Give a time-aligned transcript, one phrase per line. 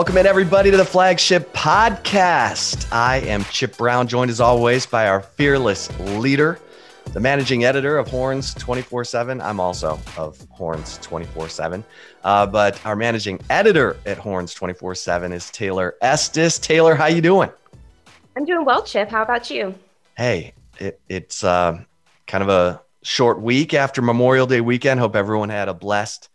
[0.00, 2.90] Welcome in, everybody, to the flagship podcast.
[2.90, 6.58] I am Chip Brown, joined as always by our fearless leader,
[7.12, 9.42] the managing editor of Horns 24 7.
[9.42, 11.84] I'm also of Horns 24 uh, 7.
[12.22, 16.58] But our managing editor at Horns 24 7 is Taylor Estes.
[16.58, 17.50] Taylor, how you doing?
[18.36, 19.10] I'm doing well, Chip.
[19.10, 19.74] How about you?
[20.16, 21.78] Hey, it, it's uh,
[22.26, 24.98] kind of a short week after Memorial Day weekend.
[24.98, 26.30] Hope everyone had a blessed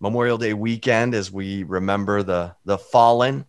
[0.00, 3.44] Memorial Day weekend as we remember the the fallen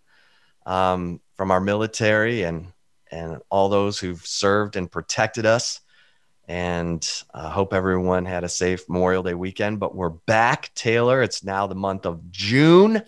[0.65, 2.67] um, from our military and
[3.09, 5.79] and all those who've served and protected us.
[6.47, 9.79] And I uh, hope everyone had a safe Memorial Day weekend.
[9.79, 11.21] But we're back, Taylor.
[11.21, 13.03] It's now the month of June,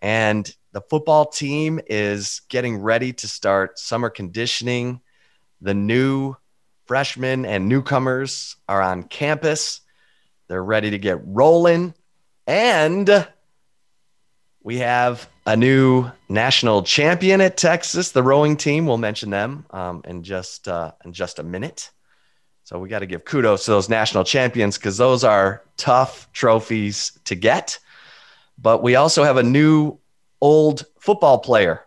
[0.00, 5.00] and the football team is getting ready to start summer conditioning.
[5.62, 6.36] The new
[6.84, 9.80] freshmen and newcomers are on campus.
[10.48, 11.94] They're ready to get rolling.
[12.46, 13.28] And
[14.62, 18.86] we have a new national champion at Texas, the rowing team.
[18.86, 21.90] We'll mention them um, in just uh, in just a minute.
[22.64, 27.18] So we got to give kudos to those national champions because those are tough trophies
[27.24, 27.78] to get.
[28.56, 29.98] But we also have a new
[30.40, 31.84] old football player.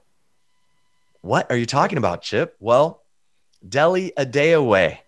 [1.22, 2.56] What are you talking about, Chip?
[2.60, 3.02] Well,
[3.68, 5.00] Dele Adeoye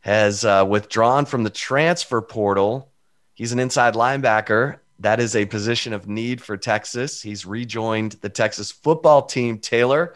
[0.00, 2.91] has uh, withdrawn from the transfer portal
[3.34, 4.78] He's an inside linebacker.
[4.98, 7.20] That is a position of need for Texas.
[7.20, 10.14] He's rejoined the Texas football team, Taylor.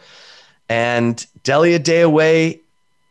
[0.69, 2.61] And Dele Adeoye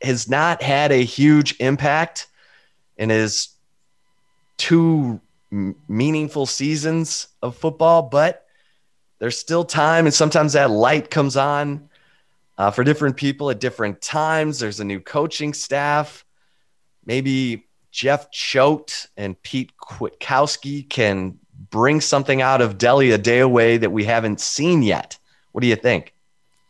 [0.03, 2.29] has not had a huge impact
[2.97, 3.49] in his
[4.57, 8.47] two meaningful seasons of football, but
[9.19, 10.07] there's still time.
[10.07, 11.89] And sometimes that light comes on
[12.59, 14.59] uh, for different people at different times.
[14.59, 16.25] There's a new coaching staff.
[17.05, 17.66] Maybe
[17.97, 21.39] Jeff Choate and Pete Kwiatkowski can
[21.71, 25.19] bring something out of Dele Adeoye that we haven't seen yet.
[25.53, 26.13] What do you think?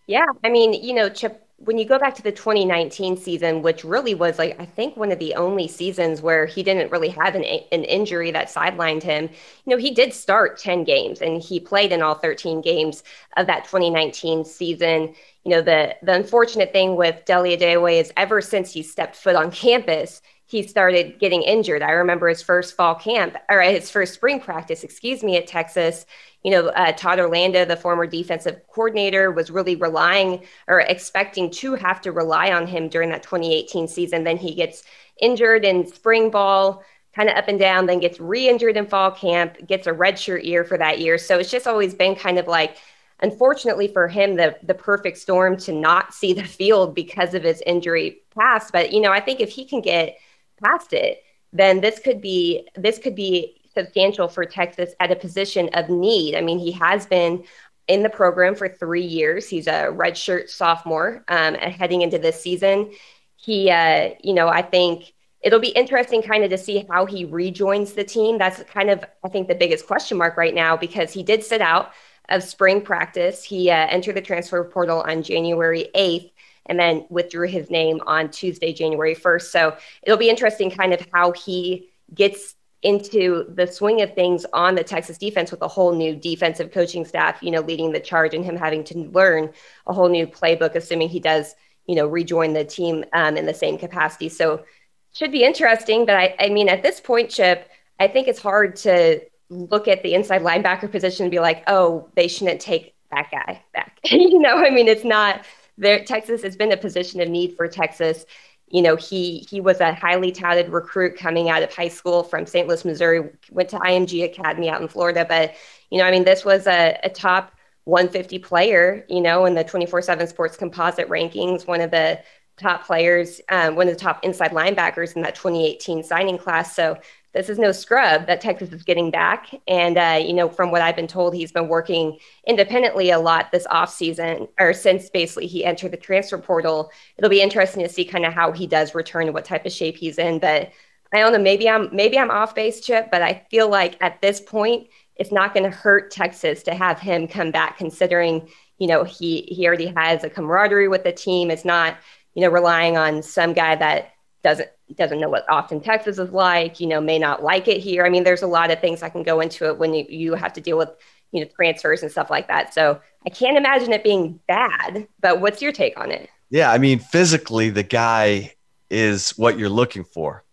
[0.06, 3.82] Yeah, I mean, you know, Chip, when you go back to the 2019 season, which
[3.82, 7.34] really was like, I think one of the only seasons where he didn't really have
[7.34, 11.58] an, an injury that sidelined him, you know, he did start 10 games and he
[11.58, 13.03] played in all 13 games
[13.37, 15.12] of that 2019 season.
[15.43, 19.34] You know, the, the unfortunate thing with Dele Adeoye is ever since he stepped foot
[19.34, 21.83] on campus, he started getting injured.
[21.83, 26.07] I remember his first fall camp or his first spring practice, excuse me, at Texas.
[26.45, 31.75] You know, uh, Todd Orlando, the former defensive coordinator, was really relying or expecting to
[31.75, 34.23] have to rely on him during that 2018 season.
[34.23, 34.85] Then he gets
[35.21, 39.11] injured in spring ball, kind of up and down, then gets re injured in fall
[39.11, 41.19] camp, gets a redshirt year for that year.
[41.19, 42.77] So it's just always been kind of like,
[43.19, 47.61] unfortunately for him, the the perfect storm to not see the field because of his
[47.67, 48.71] injury past.
[48.71, 50.17] But you know, I think if he can get
[50.62, 51.22] past it,
[51.53, 56.34] then this could be this could be substantial for Texas at a position of need.
[56.34, 57.44] I mean, he has been
[57.89, 59.49] in the program for three years.
[59.49, 62.91] He's a redshirt sophomore um, heading into this season.
[63.37, 67.25] He, uh, you know, I think it'll be interesting kind of to see how he
[67.25, 68.38] rejoins the team.
[68.38, 71.61] That's kind of, I think, the biggest question mark right now because he did sit
[71.61, 71.93] out
[72.28, 73.44] of spring practice.
[73.44, 76.33] He uh, entered the transfer portal on January 8th
[76.66, 79.43] and then withdrew his name on Tuesday, January 1st.
[79.43, 84.75] So it'll be interesting kind of how he gets into the swing of things on
[84.75, 88.34] the Texas defense with a whole new defensive coaching staff, you know, leading the charge
[88.34, 89.53] and him having to learn
[89.87, 91.55] a whole new playbook, assuming he does,
[91.87, 94.28] you know, rejoin the team um, in the same capacity.
[94.28, 94.65] So
[95.12, 96.05] should be interesting.
[96.05, 97.69] But I, I mean, at this point, Chip,
[97.99, 102.09] I think it's hard to look at the inside linebacker position and be like, oh,
[102.15, 103.99] they shouldn't take that guy back.
[104.05, 105.44] you know, I mean, it's not
[105.78, 108.25] there Texas has been a position of need for Texas.
[108.69, 112.46] You know, he he was a highly touted recruit coming out of high school from
[112.46, 112.67] St.
[112.67, 115.25] Louis, Missouri, went to IMG Academy out in Florida.
[115.28, 115.55] But,
[115.90, 117.52] you know, I mean, this was a, a top
[117.84, 122.20] 150 player, you know, in the 24-7 sports composite rankings, one of the
[122.56, 126.75] top players, um, one of the top inside linebackers in that 2018 signing class.
[126.75, 126.99] So
[127.37, 129.55] this is no scrub that Texas is getting back.
[129.69, 133.53] And, uh, you know, from what I've been told, he's been working independently a lot
[133.53, 136.91] this offseason or since basically he entered the transfer portal.
[137.19, 139.73] It'll be interesting to see kind of how he does return and what type of
[139.73, 140.38] shape he's in.
[140.38, 140.71] But
[141.12, 144.23] I don't know, maybe I'm maybe I'm off base chip, but I feel like at
[144.23, 148.49] this point, it's not going to hurt Texas to have him come back considering,
[148.79, 151.50] you know, he he already has a camaraderie with the team.
[151.50, 151.99] It's not
[152.37, 154.12] you know, relying on some guy that
[154.44, 158.06] doesn't doesn't know what Austin, Texas is like, you know, may not like it here.
[158.06, 160.35] I mean, there's a lot of things that can go into it when you, you
[160.35, 160.91] have to deal with,
[161.33, 162.73] you know, transfers and stuff like that.
[162.73, 166.31] So I can't imagine it being bad, but what's your take on it?
[166.50, 168.55] Yeah, I mean, physically the guy
[168.88, 170.44] is what you're looking for.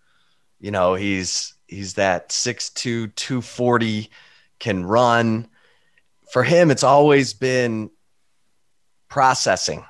[0.60, 4.10] You know, he's he's that 6'2, 240,
[4.60, 5.48] can run.
[6.32, 7.92] For him, it's always been
[9.10, 9.86] processing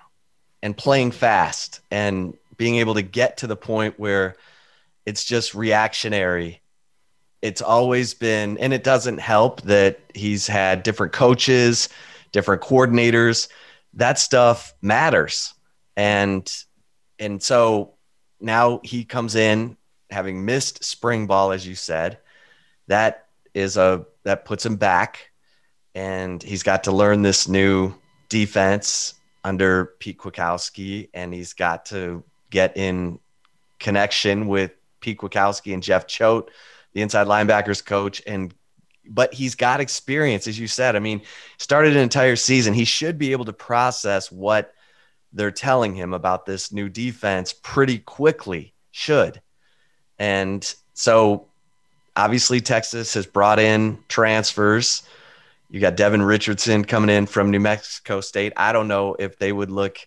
[0.62, 4.36] and playing fast and being able to get to the point where
[5.06, 6.62] it's just reactionary.
[7.42, 11.90] It's always been, and it doesn't help that he's had different coaches,
[12.32, 13.50] different coordinators.
[13.94, 15.54] That stuff matters.
[15.96, 16.52] And
[17.20, 17.94] and so
[18.40, 19.78] now he comes in
[20.10, 22.18] having missed spring ball, as you said.
[22.88, 25.32] That is a that puts him back,
[25.94, 27.94] and he's got to learn this new
[28.30, 32.24] defense under Pete Kwiatkowski, and he's got to
[32.54, 33.20] get in
[33.80, 34.72] connection with
[35.02, 36.50] Pete Kwiatkowski and Jeff Choate,
[36.94, 38.54] the inside linebackers coach, and
[39.06, 40.96] but he's got experience, as you said.
[40.96, 41.24] I mean,
[41.58, 42.74] started an entire season.
[42.74, 44.74] He should be able to process what
[45.34, 48.74] they're telling him about this new defense pretty quickly.
[48.92, 49.42] Should.
[50.20, 51.48] And so
[52.16, 55.04] obviously Texas has brought in transfers.
[55.70, 58.54] You got Devin Richardson coming in from New Mexico State.
[58.56, 59.98] I don't know if they would look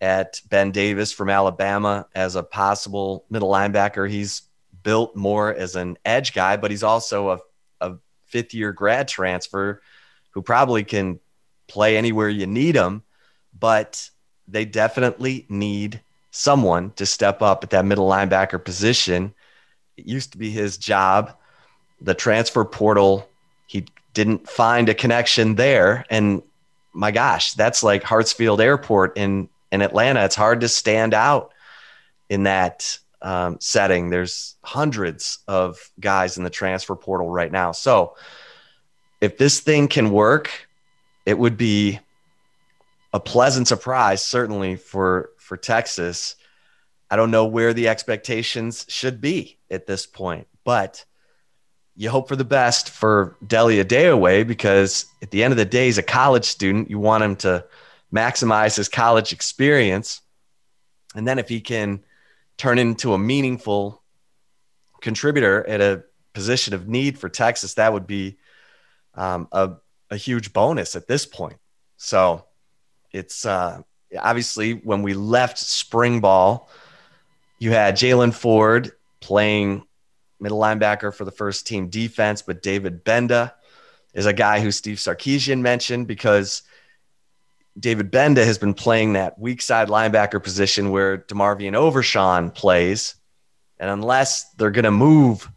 [0.00, 4.08] at Ben Davis from Alabama as a possible middle linebacker.
[4.08, 4.42] He's
[4.82, 7.38] built more as an edge guy, but he's also a,
[7.80, 7.94] a
[8.26, 9.82] fifth year grad transfer
[10.30, 11.18] who probably can
[11.66, 13.02] play anywhere you need him.
[13.58, 14.08] But
[14.46, 16.00] they definitely need
[16.30, 19.34] someone to step up at that middle linebacker position.
[19.96, 21.36] It used to be his job.
[22.00, 23.28] The transfer portal,
[23.66, 26.06] he didn't find a connection there.
[26.08, 26.42] And
[26.92, 31.52] my gosh, that's like Hartsfield Airport in in Atlanta, it's hard to stand out
[32.28, 34.10] in that um, setting.
[34.10, 37.72] There's hundreds of guys in the transfer portal right now.
[37.72, 38.16] So
[39.20, 40.50] if this thing can work,
[41.26, 42.00] it would be
[43.12, 46.36] a pleasant surprise, certainly for for Texas.
[47.10, 51.04] I don't know where the expectations should be at this point, but
[51.96, 55.86] you hope for the best for Dele Adeoye because at the end of the day,
[55.86, 56.90] he's a college student.
[56.90, 57.64] You want him to
[58.14, 60.22] maximize his college experience.
[61.14, 62.04] And then if he can
[62.56, 64.02] turn into a meaningful
[65.00, 68.38] contributor at a position of need for Texas, that would be
[69.14, 69.72] um, a,
[70.10, 71.58] a huge bonus at this point.
[71.96, 72.44] So
[73.12, 73.82] it's uh,
[74.18, 76.70] obviously when we left spring ball,
[77.58, 79.84] you had Jaylan Ford playing
[80.40, 83.52] middle linebacker for the first team defense, but David Gbenda
[84.14, 86.62] is a guy who Steve Sarkisian mentioned because
[87.78, 93.14] David Gbenda has been playing that weak side linebacker position where DeMarvion Overshown plays.
[93.78, 95.48] And unless they're going to move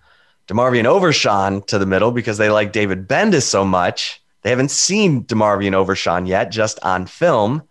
[0.47, 5.23] DeMarvion Overshown to the middle because they like David Gbenda so much, they haven't seen
[5.25, 7.63] DeMarvion Overshown yet, just on film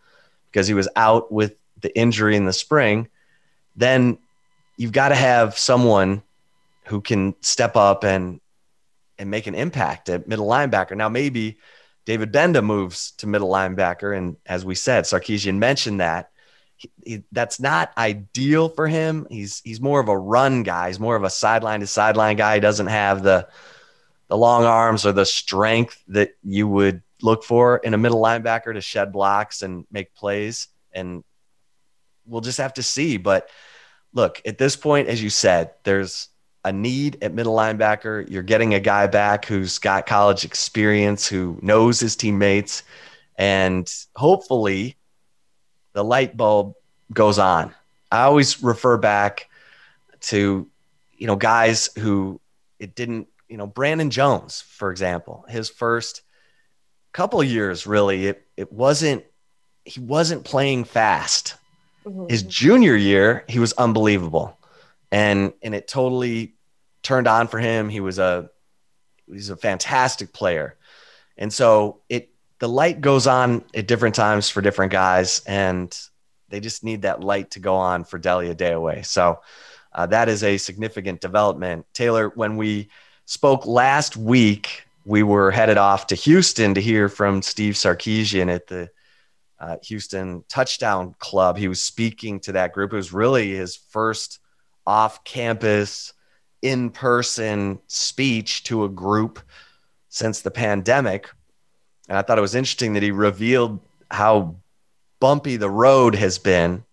[0.50, 3.08] because he was out with the injury in the spring.
[3.76, 4.18] Then
[4.76, 6.22] you've got to have someone
[6.84, 8.40] who can step up and
[9.18, 10.96] and make an impact at middle linebacker.
[10.96, 11.58] Now maybe
[12.04, 14.16] David Gbenda moves to middle linebacker.
[14.16, 16.30] And as we said, Sarkisian mentioned that.
[16.76, 19.26] He, he, that's not ideal for him.
[19.30, 20.88] He's he's more of a run guy.
[20.88, 22.54] He's more of a sideline to sideline guy.
[22.54, 23.48] He doesn't have the
[24.28, 28.72] the long arms or the strength that you would look for in a middle linebacker
[28.72, 30.68] to shed blocks and make plays.
[30.92, 31.22] And
[32.24, 33.18] we'll just have to see.
[33.18, 33.50] But
[34.14, 36.28] look, at this point, as you said, there's
[36.64, 38.28] a need at middle linebacker.
[38.28, 42.82] You're getting a guy back who's got college experience, who knows his teammates,
[43.36, 44.96] and hopefully
[45.92, 46.74] the light bulb
[47.12, 47.74] goes on.
[48.12, 49.48] I always refer back
[50.22, 50.68] to,
[51.16, 52.40] you know, guys who
[52.78, 56.22] it didn't, you know, Brandon Jones, for example, his first
[57.12, 59.24] couple years really, it it wasn't
[59.84, 61.54] he wasn't playing fast.
[62.04, 62.26] Mm-hmm.
[62.28, 64.56] His junior year, he was unbelievable
[65.10, 66.54] and and it totally
[67.02, 67.88] turned on for him.
[67.88, 68.50] He was a
[69.26, 70.76] he's a fantastic player,
[71.36, 75.98] and so it the light goes on at different times for different guys, and
[76.50, 79.06] they just need that light to go on for Dele Adeoye.
[79.06, 79.40] So
[79.92, 81.86] uh, that is a significant development.
[81.94, 82.90] Taylor, when we
[83.24, 88.66] spoke last week, we were headed off to Houston to hear from Steve Sarkisian at
[88.66, 88.90] the
[89.58, 91.56] uh, Houston Touchdown Club.
[91.56, 92.92] He was speaking to that group.
[92.92, 94.39] It was really his first
[94.86, 96.12] off campus,
[96.62, 99.40] in person speech to a group
[100.08, 101.30] since the pandemic.
[102.08, 104.56] And I thought it was interesting that he revealed how
[105.20, 106.84] bumpy the road has been.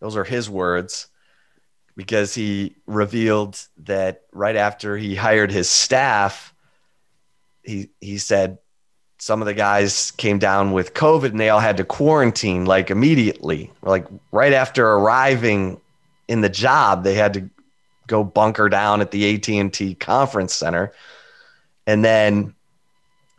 [0.00, 1.08] Those are his words.
[1.96, 6.52] Because he revealed that right after he hired his staff,
[7.62, 8.58] he he said
[9.18, 12.90] some of the guys came down with COVID and they all had to quarantine like
[12.90, 15.80] immediately, like right after arriving
[16.28, 17.50] in the job, they had to
[18.06, 20.92] go bunker down at the AT&T conference center.
[21.86, 22.54] And then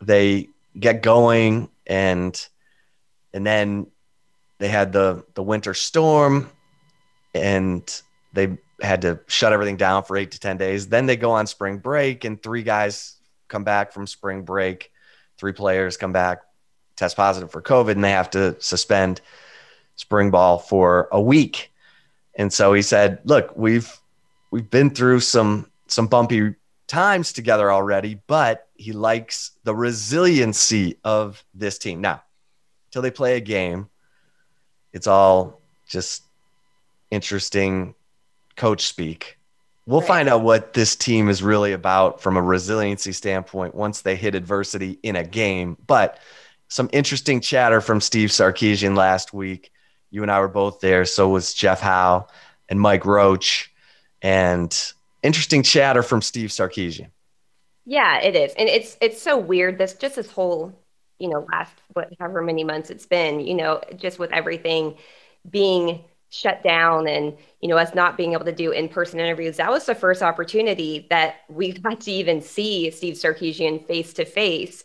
[0.00, 2.48] they get going and
[3.34, 3.86] and then
[4.58, 6.50] they had the the winter storm
[7.34, 8.02] and
[8.32, 10.88] they had to shut everything down for 8 to 10 days.
[10.88, 13.16] Then they go on spring break and three guys
[13.48, 14.92] come back from spring break
[15.38, 16.40] three players come back,
[16.96, 19.20] test positive for COVID, and they have to suspend
[19.96, 21.72] spring ball for a week.
[22.38, 23.92] And so he said, "Look, we've
[24.50, 26.54] we've been through some some bumpy
[26.86, 32.00] times together already, but he likes the resiliency of this team.
[32.00, 32.22] Now,
[32.90, 33.88] till they play a game,
[34.92, 36.22] it's all just
[37.10, 37.94] interesting
[38.56, 39.38] coach speak.
[39.86, 40.08] We'll right.
[40.08, 44.34] find out what this team is really about from a resiliency standpoint once they hit
[44.34, 45.76] adversity in a game.
[45.86, 46.18] But
[46.68, 49.72] some interesting chatter from Steve Sarkisian last week.
[50.10, 51.04] You and I were both there.
[51.04, 52.26] So was Jeff Howe
[52.68, 53.72] and Mike Roach.
[54.22, 54.76] And
[55.22, 57.10] interesting chatter from Steve Sarkisian.
[57.84, 58.52] Yeah, it is.
[58.58, 59.78] And it's it's so weird.
[59.78, 60.72] This just this whole,
[61.18, 64.96] you know, last whatever many months it's been, you know, just with everything
[65.48, 69.70] being shut down and you know us not being able to do in-person interviews that
[69.70, 74.84] was the first opportunity that we got to even see steve sarkisian face to face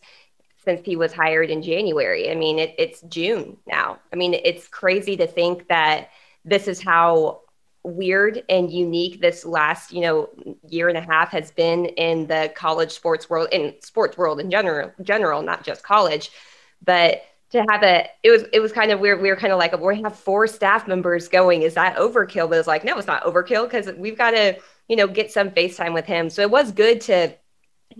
[0.64, 2.30] since he was hired in january.
[2.30, 3.98] I mean it, it's june now.
[4.12, 6.10] I mean it's crazy to think that
[6.44, 7.40] this is how
[7.82, 10.28] weird and unique this last you know
[10.68, 14.50] year and a half has been in the college sports world in sports world in
[14.50, 16.30] general general not just college.
[16.82, 17.22] But
[17.54, 19.22] to have a it was it was kind of weird.
[19.22, 21.62] We were kind of like we have four staff members going.
[21.62, 22.48] Is that overkill?
[22.48, 25.50] But it's like no it's not overkill because we've got to you know get some
[25.50, 26.30] facetime with him.
[26.30, 27.32] So it was good to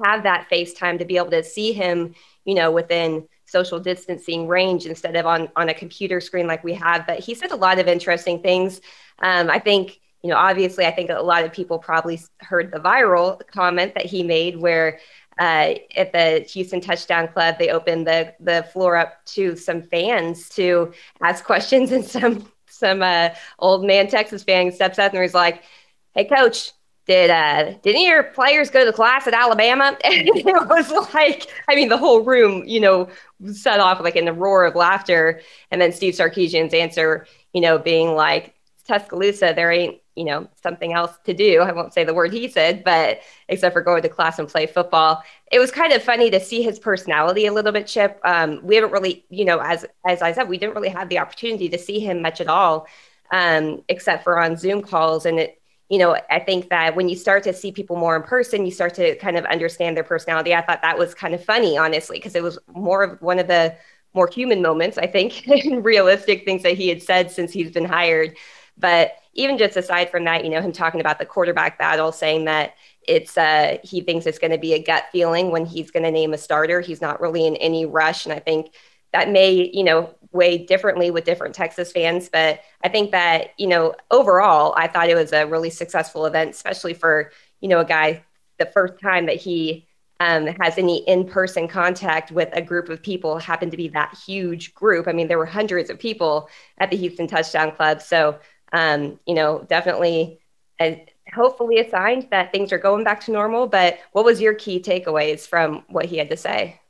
[0.05, 2.15] have that facetime to be able to see him
[2.45, 6.75] you know within social distancing range instead of on on a computer screen like we
[6.75, 8.81] have but he said a lot of interesting things
[9.21, 12.79] um, i think you know obviously i think a lot of people probably heard the
[12.79, 14.99] viral comment that he made where
[15.39, 20.49] uh, at the Houston Touchdown Club, they opened the the floor up to some fans
[20.51, 25.35] to ask questions, and some some uh, old man Texas fan steps up and he's
[25.35, 25.63] like,
[26.15, 26.73] "Hey, coach."
[27.07, 29.97] Did uh did any of your players go to class at Alabama?
[30.05, 33.09] And it was like, I mean, the whole room, you know,
[33.53, 35.41] set off like in a roar of laughter.
[35.71, 38.55] And then Steve Sarkisian's answer, you know, being like,
[38.87, 42.47] Tuscaloosa, there ain't you know something else to do i won't say the word he
[42.47, 43.19] said but
[43.49, 45.21] except for going to class and play football
[45.51, 48.77] it was kind of funny to see his personality a little bit chip um, we
[48.77, 51.77] haven't really you know as as i said we didn't really have the opportunity to
[51.79, 52.87] see him much at all
[53.33, 57.17] um, except for on zoom calls and it you know i think that when you
[57.17, 60.55] start to see people more in person you start to kind of understand their personality
[60.55, 63.47] i thought that was kind of funny honestly because it was more of one of
[63.47, 63.75] the
[64.15, 67.85] more human moments i think and realistic things that he had said since he's been
[67.85, 68.37] hired
[68.77, 72.45] but even just aside from that, you know, him talking about the quarterback battle, saying
[72.45, 72.75] that
[73.07, 76.11] it's uh, he thinks it's going to be a gut feeling when he's going to
[76.11, 76.81] name a starter.
[76.81, 78.75] He's not really in any rush, and I think
[79.13, 82.29] that may you know weigh differently with different Texas fans.
[82.29, 86.51] But I think that you know overall, I thought it was a really successful event,
[86.51, 88.25] especially for you know a guy
[88.59, 89.87] the first time that he
[90.21, 94.75] um, has any in-person contact with a group of people happened to be that huge
[94.75, 95.09] group.
[95.09, 96.49] I mean, there were hundreds of people
[96.79, 98.39] at the Houston Touchdown Club, so
[98.73, 100.41] um, you know, definitely
[100.81, 103.67] a, hopefully a sign that things are going back to normal.
[103.67, 106.81] But what was your key takeaways from what he had to say?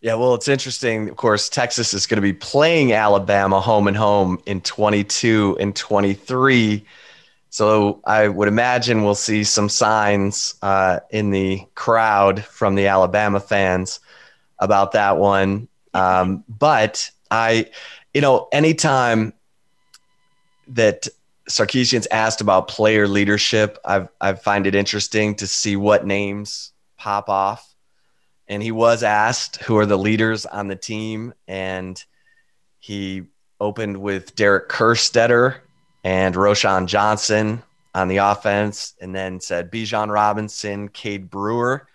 [0.00, 1.08] Yeah, well, it's interesting.
[1.08, 5.74] Of course, Texas is going to be playing Alabama home and home in 22 and
[5.74, 6.84] 23.
[7.50, 13.40] So I would imagine we'll see some signs uh, in the crowd from the Alabama
[13.40, 13.98] fans
[14.60, 15.66] about that one.
[15.94, 17.66] Um, but I,
[18.14, 19.32] you know, anytime
[20.68, 21.08] that
[21.48, 23.78] Sarkisian's asked about player leadership.
[23.84, 27.67] I've I find it interesting to see what names pop off.
[28.48, 32.02] And he was asked who are the leaders on the team, and
[32.78, 33.24] he
[33.60, 35.56] opened with Derek Kerstetter
[36.02, 37.62] and Roschon Johnson
[37.94, 41.86] on the offense, and then said Bijan Robinson, Cade Brewer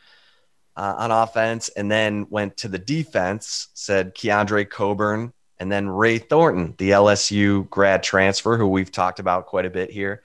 [0.75, 5.33] uh, on offense, and then went to the defense, said Keondre Coburn
[5.63, 9.89] and then Ray Thornton, the LSU grad transfer, who we've talked about quite a bit
[9.91, 10.21] here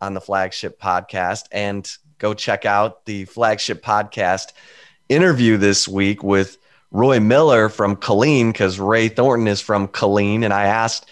[0.00, 1.44] on the flagship podcast.
[1.52, 1.86] And
[2.16, 4.52] go check out the flagship podcast
[5.10, 6.56] interview this week with
[6.92, 10.44] Roy Miller from Killeen because Ray Thornton is from Killeen.
[10.44, 11.10] And I asked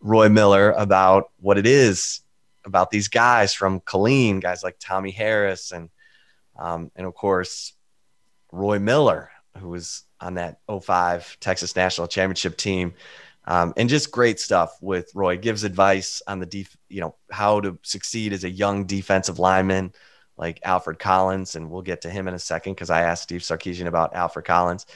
[0.00, 2.20] Roy Miller about what it is
[2.64, 5.88] about these guys from Killeen, guys like Tommy Harris and
[6.58, 7.72] um, and of course
[8.50, 12.94] Roy Miller, who was on that 05 Texas National Championship team.
[13.46, 15.38] Um, and just great stuff with Roy.
[15.38, 19.92] Gives advice on the def- you know how to succeed as a young defensive lineman
[20.38, 23.40] like Alfred Collins, and we'll get to him in a second because I asked Steve
[23.40, 24.86] Sarkisian about Alfred Collins.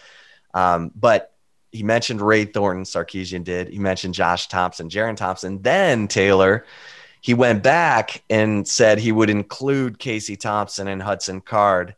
[0.55, 1.35] Um, but
[1.73, 3.69] he mentioned Ray Thornton, Sarkisian did.
[3.69, 5.63] He mentioned Josh Thompson, Jerrin Thompson.
[5.63, 6.67] Then Taylor,
[7.21, 11.97] he went back and said he would include Casey Thompson and Hudson Card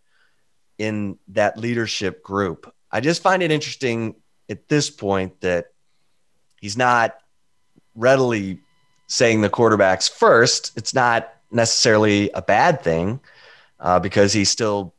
[0.79, 2.73] in that leadership group.
[2.91, 4.15] I just find it interesting
[4.49, 5.67] at this point that
[6.61, 7.17] he's not
[7.95, 8.61] readily
[9.09, 10.73] saying the quarterbacks first.
[10.77, 13.21] It's not necessarily a bad thing
[13.85, 14.95] uh, because he's still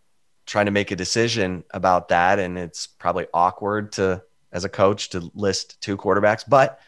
[0.45, 2.37] trying to make a decision about that.
[2.37, 6.79] And it's probably awkward to, as a coach, to list two quarterbacks, but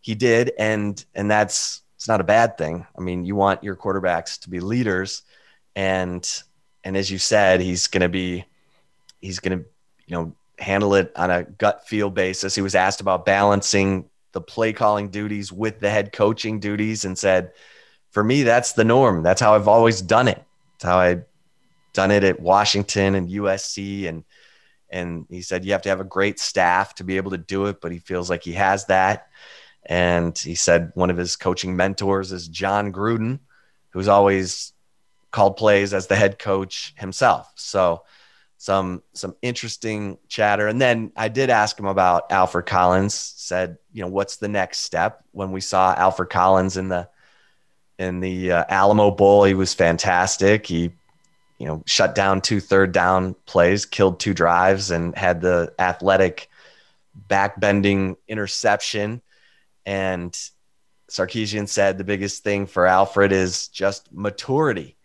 [0.00, 0.52] he did.
[0.58, 2.86] And, and that's, it's not a bad thing.
[2.96, 5.22] I mean, you want your quarterbacks to be leaders
[5.74, 6.42] and,
[6.84, 8.44] and as you said, he's going to be,
[9.20, 9.64] he's going to,
[10.06, 12.54] you know, handle it on a gut feel basis.
[12.54, 17.18] He was asked about balancing the play calling duties with the head coaching duties and
[17.18, 17.52] said,
[18.10, 19.24] for me, that's the norm.
[19.24, 20.44] That's how I've always done it.
[20.84, 21.22] How I
[21.92, 24.24] done it at Washington and USC and
[24.90, 27.66] and he said you have to have a great staff to be able to do
[27.66, 29.26] it, but he feels like he has that.
[29.86, 33.40] And he said one of his coaching mentors is Jon Gruden,
[33.90, 34.72] who's always
[35.32, 37.50] called plays as the head coach himself.
[37.56, 38.04] So
[38.56, 40.68] some some interesting chatter.
[40.68, 43.14] And then I did ask him about Alfred Collins.
[43.14, 45.24] Said, you know, what's the next step?
[45.32, 47.08] When we saw Alfred Collins in the
[47.98, 50.66] in the uh, Alamo Bowl, he was fantastic.
[50.66, 50.92] He
[51.58, 56.48] you know, shut down two third down plays, killed two drives, and had the athletic
[57.14, 59.22] back bending interception.
[59.86, 60.36] And
[61.10, 64.96] Sarkisian said the biggest thing for Alfred is just maturity.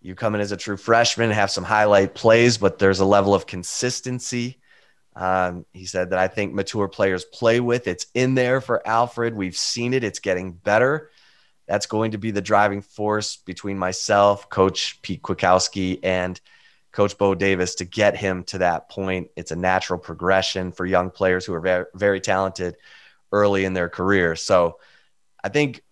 [0.00, 3.34] You come in as a true freshman, have some highlight plays, but there's a level
[3.34, 4.58] of consistency.
[5.16, 7.88] Um, he said that I think mature players play with.
[7.88, 9.34] It's in there for Alfred.
[9.34, 10.04] We've seen it.
[10.04, 11.10] It's getting better
[11.70, 16.40] that's going to be the driving force between myself, Coach Pete Kwiatkowski, and
[16.90, 19.30] Coach Bo Davis to get him to that point.
[19.36, 22.76] It's a natural progression for young players who are very, very talented
[23.30, 24.34] early in their career.
[24.34, 24.80] So
[25.44, 25.84] I think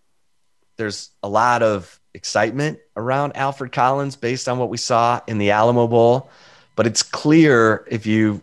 [0.79, 5.53] there's a lot of excitement around Alfred Collins based on what we saw in the
[5.53, 6.29] Alamo Bowl.
[6.75, 8.43] But it's clear if you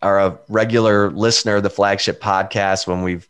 [0.00, 3.26] are a regular listener of the flagship podcast, when we've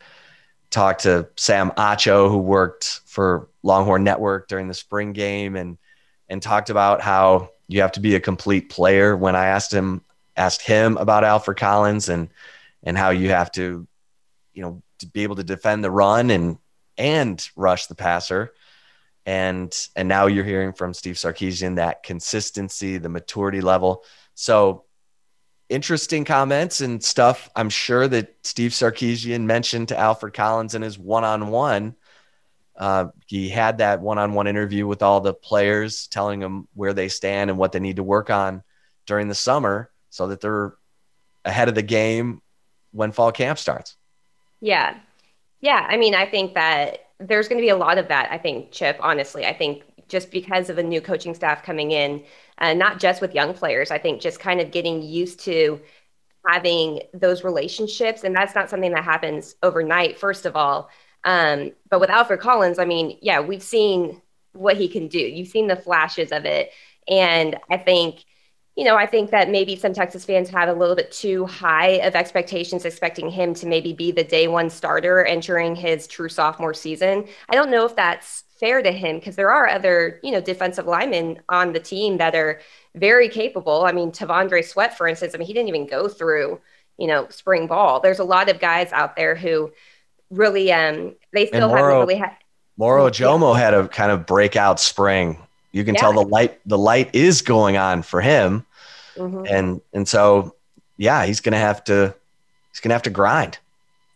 [0.70, 5.78] talked to Sam Acho, who worked for Longhorn Network during the spring game, and
[6.28, 9.16] and talked about how you have to be a complete player.
[9.16, 10.02] When I asked him
[10.36, 12.28] asked him about Alfred Collins and
[12.82, 13.86] and how you have to,
[14.54, 16.58] you know, to be able to defend the run and
[16.96, 18.54] and rush the passer.
[19.26, 24.04] And and now you're hearing from Steve Sarkisian that consistency, the maturity level.
[24.34, 24.84] So
[25.68, 27.50] interesting comments and stuff.
[27.54, 31.94] I'm sure that Steve Sarkisian mentioned to Alfred Collins in his one-on-one.
[32.76, 37.50] Uh, he had that one-on-one interview with all the players, telling them where they stand
[37.50, 38.62] and what they need to work on
[39.04, 40.74] during the summer, so that they're
[41.44, 42.40] ahead of the game
[42.92, 43.96] when fall camp starts.
[44.60, 44.96] Yeah,
[45.60, 45.86] yeah.
[45.88, 48.30] I mean, I think that there's going to be a lot of that.
[48.30, 48.96] I think Chip.
[49.00, 52.22] Honestly, I think just because of a new coaching staff coming in,
[52.58, 53.90] uh, not just with young players.
[53.90, 55.80] I think just kind of getting used to
[56.46, 60.18] having those relationships, and that's not something that happens overnight.
[60.18, 60.90] First of all,
[61.24, 64.20] um, but with Alfred Collins, I mean, yeah, we've seen
[64.52, 65.18] what he can do.
[65.18, 66.70] You've seen the flashes of it,
[67.08, 68.24] and I think
[68.76, 71.98] you know, I think that maybe some Texas fans have a little bit too high
[72.06, 76.74] of expectations, expecting him to maybe be the day one starter entering his true sophomore
[76.74, 77.26] season.
[77.48, 80.86] I don't know if that's fair to him because there are other, you know, defensive
[80.86, 82.60] linemen on the team that are
[82.94, 83.84] very capable.
[83.84, 86.60] I mean, T'Vondre Sweat, for instance, I mean, he didn't even go through,
[86.96, 88.00] you know, spring ball.
[88.00, 89.72] There's a lot of guys out there who
[90.30, 92.36] really, um, they still Moro, haven't really had.
[92.76, 95.38] Moro Ojomo had a kind of breakout spring.
[95.70, 96.00] You can yeah.
[96.00, 98.66] tell the light, the light is going on for him.
[99.16, 99.46] Mm-hmm.
[99.48, 100.56] And, and so,
[100.96, 102.14] yeah, he's going to have to,
[102.72, 103.58] he's going to have to grind.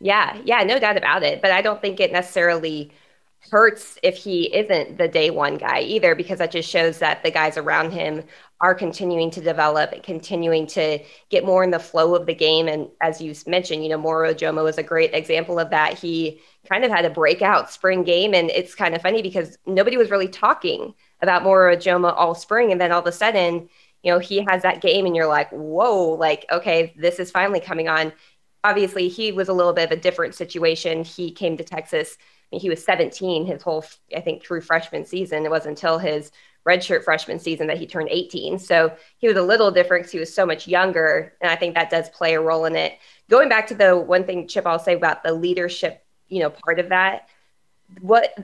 [0.00, 0.36] Yeah.
[0.44, 0.64] Yeah.
[0.64, 1.40] No doubt about it.
[1.40, 2.90] But I don't think it necessarily,
[3.50, 7.30] hurts if he isn't the day one guy either, because that just shows that the
[7.30, 8.22] guys around him
[8.60, 10.98] are continuing to develop continuing to
[11.30, 12.68] get more in the flow of the game.
[12.68, 15.98] And as you mentioned, you know, Moro Ojomo is a great example of that.
[15.98, 18.34] He kind of had a breakout spring game.
[18.34, 22.70] And it's kind of funny because nobody was really talking about Moro Ojomo all spring.
[22.70, 23.68] And then all of a sudden,
[24.04, 27.60] you know, he has that game and you're like, whoa, like, okay, this is finally
[27.60, 28.12] coming on.
[28.62, 31.02] Obviously, he was a little bit of a different situation.
[31.02, 32.16] He came to Texas
[32.60, 33.84] he was 17 his whole,
[34.14, 35.44] I think, true freshman season.
[35.44, 36.32] It wasn't until his
[36.66, 38.58] redshirt freshman season that he turned 18.
[38.58, 41.34] So he was a little different because he was so much younger.
[41.40, 42.98] And I think that does play a role in it.
[43.28, 46.78] Going back to the one thing, Chip, I'll say about the leadership, you know, part
[46.78, 47.28] of that,
[48.00, 48.34] what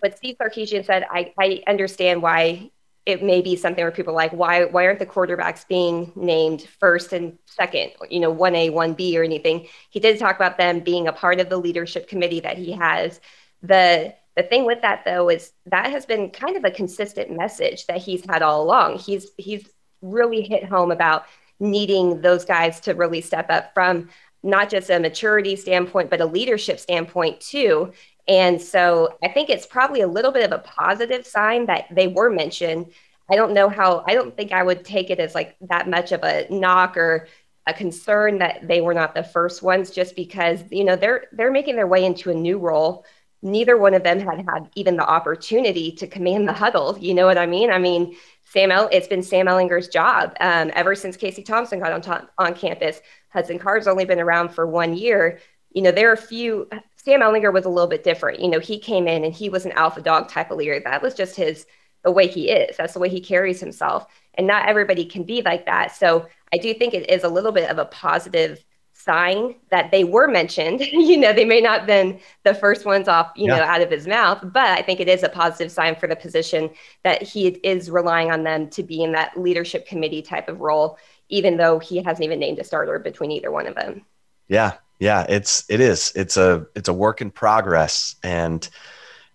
[0.00, 2.70] what Steve Sarkisian said, I, I understand why
[3.06, 6.62] it may be something where people are like, why why aren't the quarterbacks being named
[6.62, 9.66] first and second, you know, one A, one B or anything?
[9.90, 13.20] He did talk about them being a part of the leadership committee that he has.
[13.64, 17.86] The the thing with that though is that has been kind of a consistent message
[17.86, 18.98] that he's had all along.
[18.98, 19.68] He's he's
[20.02, 21.24] really hit home about
[21.60, 24.08] needing those guys to really step up from
[24.42, 27.92] not just a maturity standpoint, but a leadership standpoint too.
[28.28, 32.08] And so I think it's probably a little bit of a positive sign that they
[32.08, 32.92] were mentioned.
[33.30, 36.12] I don't know how, I don't think I would take it as like that much
[36.12, 37.26] of a knock or
[37.66, 41.50] a concern that they were not the first ones just because, you know, they're they're
[41.50, 43.06] making their way into a new role.
[43.44, 46.96] Neither one of them had had even the opportunity to command the huddle.
[46.98, 47.70] You know what I mean?
[47.70, 51.92] I mean, Sam, El- it's been Sam Ehlinger's job um, ever since Casey Thompson got
[51.92, 53.00] on, to- on campus.
[53.28, 55.40] Hudson Card's only been around for one year.
[55.72, 58.40] You know, there are a few Sam Ehlinger was a little bit different.
[58.40, 60.80] You know, he came in and he was an alpha dog type of leader.
[60.80, 61.66] That was just his
[62.02, 62.76] the way he is.
[62.76, 64.06] That's the way he carries himself.
[64.34, 65.94] And not everybody can be like that.
[65.94, 68.64] So I do think it is a little bit of a positive
[69.04, 70.80] sign that they were mentioned.
[70.92, 73.58] you know, they may not have been the first ones off, you yeah.
[73.58, 76.16] know, out of his mouth, but I think it is a positive sign for the
[76.16, 76.70] position
[77.02, 80.98] that he is relying on them to be in that leadership committee type of role,
[81.28, 84.06] even though he hasn't even named a starter between either one of them.
[84.48, 86.12] Yeah, yeah, it's it is.
[86.14, 88.68] It's a it's a work in progress, and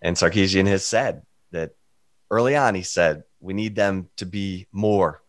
[0.00, 1.72] and Sarkisian has said that
[2.30, 2.74] early on.
[2.74, 5.22] He said we need them to be more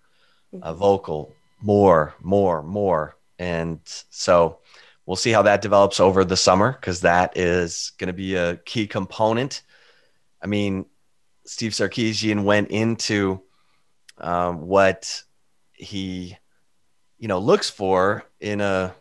[0.61, 3.79] uh, vocal, more, more, more, and
[4.11, 4.59] so
[5.07, 8.57] we'll see how that develops over the summer because that is going to be a
[8.57, 9.63] key component.
[10.43, 10.85] I mean,
[11.47, 13.41] Steve Sarkisian went into
[14.19, 15.23] um, what
[15.73, 16.37] he,
[17.17, 18.93] you know, looks for in a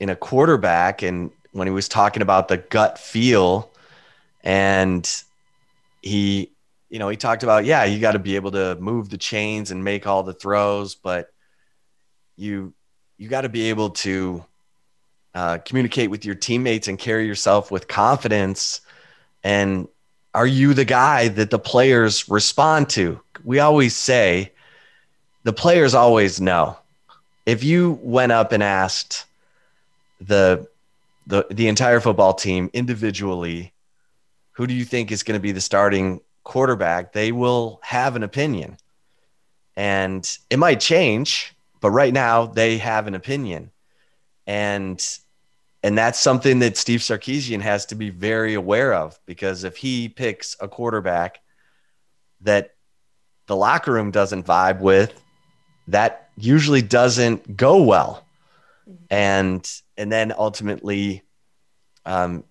[0.00, 3.70] in a quarterback and when he was talking about the gut feel
[4.42, 5.22] and
[6.02, 6.52] he
[6.90, 9.70] you know he talked about yeah you got to be able to move the chains
[9.70, 11.30] and make all the throws but
[12.36, 12.74] you
[13.18, 14.44] you got to be able to
[15.34, 18.80] uh, communicate with your teammates and carry yourself with confidence.
[19.44, 19.88] And
[20.34, 23.20] are you the guy that the players respond to?
[23.44, 24.52] We always say
[25.44, 26.78] the players always know.
[27.46, 29.24] If you went up and asked
[30.20, 30.66] the
[31.26, 33.72] the the entire football team individually,
[34.52, 37.12] who do you think is going to be the starting quarterback?
[37.12, 38.78] They will have an opinion,
[39.76, 43.70] and it might change, but right now they have an opinion,
[44.46, 45.02] and
[45.82, 50.08] and that's something that Steve Sarkisian has to be very aware of because if he
[50.08, 51.40] picks a quarterback
[52.40, 52.74] that
[53.46, 55.22] the locker room doesn't vibe with,
[55.88, 58.24] that usually doesn't go well.
[58.88, 59.04] Mm-hmm.
[59.10, 61.22] And and then ultimately
[62.04, 62.44] um,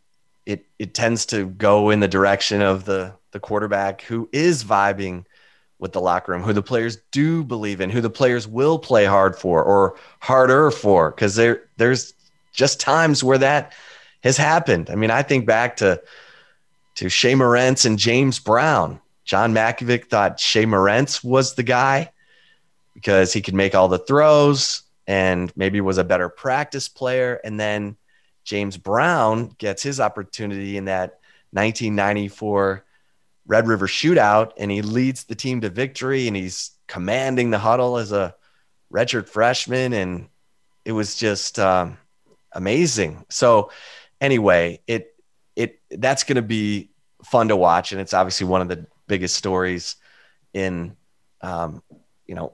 [0.45, 5.25] it it tends to go in the direction of the the quarterback who is vibing
[5.79, 9.05] with the locker room, who the players do believe in, who the players will play
[9.05, 12.13] hard for or harder for, because there there's
[12.53, 13.73] just times where that
[14.23, 14.89] has happened.
[14.89, 16.01] I mean, I think back to
[16.95, 19.01] to Shea Morenz and James Brown.
[19.25, 22.11] John Mackovic thought Shea Morenz was the guy
[22.93, 27.41] because he could make all the throws and maybe was a better practice player.
[27.43, 27.97] And then
[28.43, 31.19] James Brown gets his opportunity in that
[31.51, 32.85] 1994
[33.47, 37.97] Red River shootout, and he leads the team to victory, and he's commanding the huddle
[37.97, 38.35] as a
[38.91, 40.29] redshirt freshman, and
[40.83, 41.97] it was just um,
[42.51, 43.25] amazing.
[43.29, 43.71] So,
[44.19, 45.15] anyway, it
[45.55, 46.89] it that's going to be
[47.23, 49.95] fun to watch, and it's obviously one of the biggest stories
[50.53, 50.95] in
[51.41, 51.83] um,
[52.27, 52.53] you know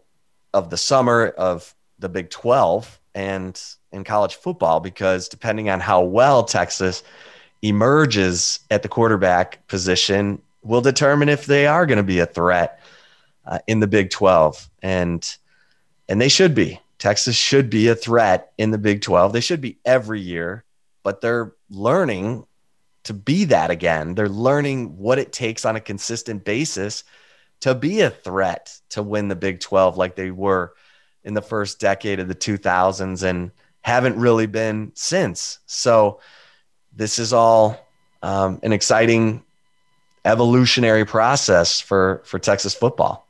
[0.53, 6.01] of the summer of the Big 12 and in college football because depending on how
[6.01, 7.03] well Texas
[7.61, 12.79] emerges at the quarterback position will determine if they are going to be a threat
[13.45, 15.37] uh, in the Big 12 and
[16.07, 16.79] and they should be.
[16.97, 19.33] Texas should be a threat in the Big 12.
[19.33, 20.65] They should be every year,
[21.03, 22.45] but they're learning
[23.03, 24.13] to be that again.
[24.13, 27.03] They're learning what it takes on a consistent basis
[27.61, 30.73] to be a threat to win the Big 12 like they were
[31.23, 35.59] in the first decade of the 2000s and haven't really been since.
[35.65, 36.19] So
[36.93, 37.87] this is all
[38.21, 39.43] um, an exciting
[40.25, 43.27] evolutionary process for for Texas football.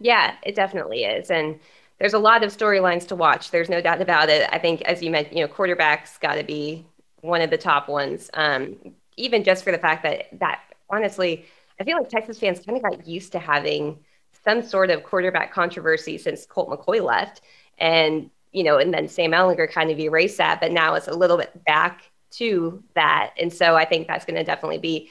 [0.00, 1.58] Yeah, it definitely is, and
[1.98, 3.50] there's a lot of storylines to watch.
[3.50, 4.48] There's no doubt about it.
[4.52, 6.84] I think, as you mentioned, you know, quarterbacks got to be
[7.20, 8.30] one of the top ones.
[8.34, 8.76] Um,
[9.16, 11.44] even just for the fact that that honestly,
[11.80, 13.98] I feel like Texas fans kind of got used to having
[14.44, 17.40] some sort of quarterback controversy since Colt McCoy left.
[17.78, 21.14] And, you know, and then Sam Ehlinger kind of erased that, but now it's a
[21.14, 23.32] little bit back to that.
[23.38, 25.10] And so I think that's going to definitely be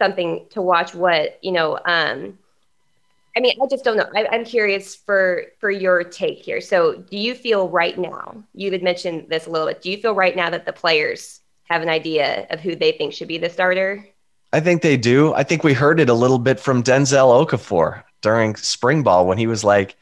[0.00, 2.38] something to watch what, you know, um,
[3.36, 4.08] I mean, I just don't know.
[4.14, 6.60] I, am curious for for your take here.
[6.60, 8.42] So, do you feel right now?
[8.54, 9.82] You had mentioned this a little bit.
[9.82, 13.12] Do you feel right now that the players have an idea of who they think
[13.12, 14.04] should be the starter?
[14.52, 15.32] I think they do.
[15.34, 19.38] I think we heard it a little bit from Denzel Okafor during spring ball when
[19.38, 19.94] he was like,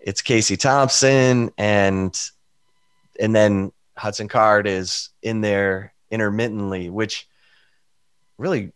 [0.00, 2.20] "It's Casey Thompson," and
[3.20, 7.28] and then Hudson Card is in there intermittently, which
[8.36, 8.72] really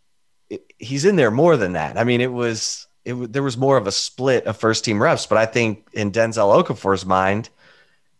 [0.77, 1.97] he's in there more than that.
[1.97, 5.25] I mean, it was it there was more of a split of first team reps,
[5.25, 7.49] but I think in Denzel Okafor's mind,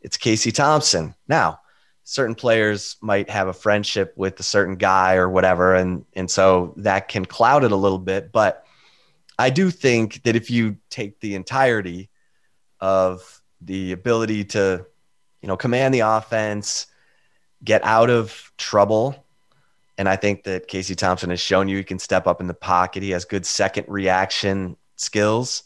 [0.01, 1.15] it's Casey Thompson.
[1.27, 1.59] Now,
[2.03, 6.73] certain players might have a friendship with a certain guy or whatever, and and so
[6.77, 8.31] that can cloud it a little bit.
[8.31, 8.65] But
[9.37, 12.09] I do think that if you take the entirety
[12.79, 14.85] of the ability to,
[15.41, 16.87] you know, command the offense,
[17.63, 19.25] get out of trouble
[19.97, 22.53] and I think that Casey Thompson has shown you he can step up in the
[22.53, 23.01] pocket.
[23.01, 25.63] He has good second reaction skills.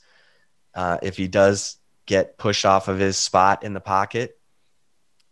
[0.73, 4.39] Uh, if he does get pushed off of his spot in the pocket,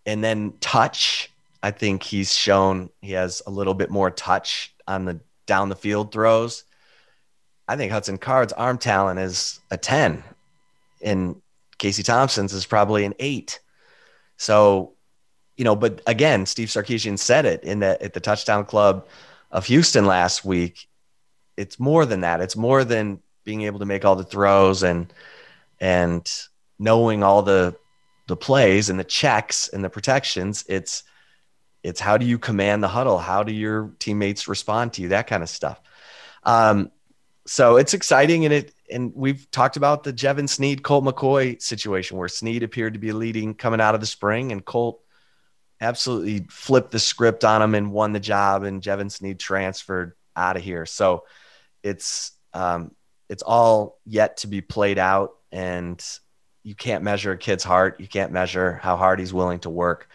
[0.05, 1.31] and then touch,
[1.63, 5.75] I think he's shown he has a little bit more touch on the down the
[5.75, 6.63] field throws.
[7.67, 10.23] I think Hudson Card's arm talent is a 10,
[11.01, 11.41] and
[11.77, 13.59] Casey Thompson's is probably an eight.
[14.38, 14.93] So
[15.60, 19.06] you know, but again, Steve Sarkisian said it in the at the touchdown club
[19.52, 20.88] of Houston last week.
[21.58, 22.39] It's more than that.
[22.39, 25.13] It's more than being able to make all the throws and
[25.82, 26.32] and
[26.80, 27.76] knowing all the
[28.28, 30.63] the plays and the checks and the protections.
[30.69, 31.04] It's
[31.84, 33.17] it's how do you command the huddle?
[33.17, 35.10] How do your teammates respond to you?
[35.10, 35.82] That kind of stuff.
[36.43, 36.89] Um,
[37.45, 42.17] so it's exciting and it and we've talked about the Jevan Snead Colt McCoy situation
[42.17, 45.02] where Snead appeared to be leading coming out of the spring and Colt
[45.81, 50.57] absolutely flipped the script on him and won the job, and Jevan Snead transferred out
[50.57, 50.85] of here.
[50.85, 51.25] So
[51.83, 52.91] it's um,
[53.29, 56.03] it's all yet to be played out, and
[56.63, 57.99] you can't measure a kid's heart.
[57.99, 60.09] You can't measure how hard he's willing to work.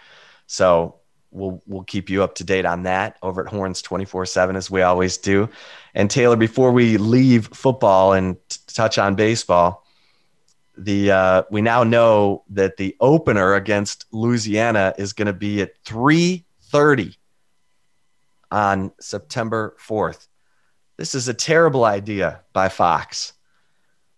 [0.47, 0.97] So
[1.31, 4.83] we'll we'll keep you up to date on that over at Horns 24/7 as we
[4.83, 5.49] always do.
[5.95, 9.84] And Taylor, before we leave football and t- touch on baseball,
[10.77, 15.83] the uh, we now know that the opener against Louisiana is going to be at
[15.85, 17.17] 3:30
[18.51, 20.29] on September 4th.
[20.97, 23.33] This is a terrible idea by Fox.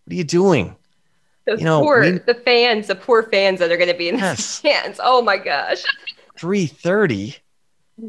[0.05, 0.77] What are you doing?
[1.47, 4.09] Those you know, poor we, the fans, the poor fans that are going to be
[4.09, 4.37] in yes.
[4.37, 5.01] the stands.
[5.03, 5.83] Oh my gosh.
[6.39, 7.39] 3:30.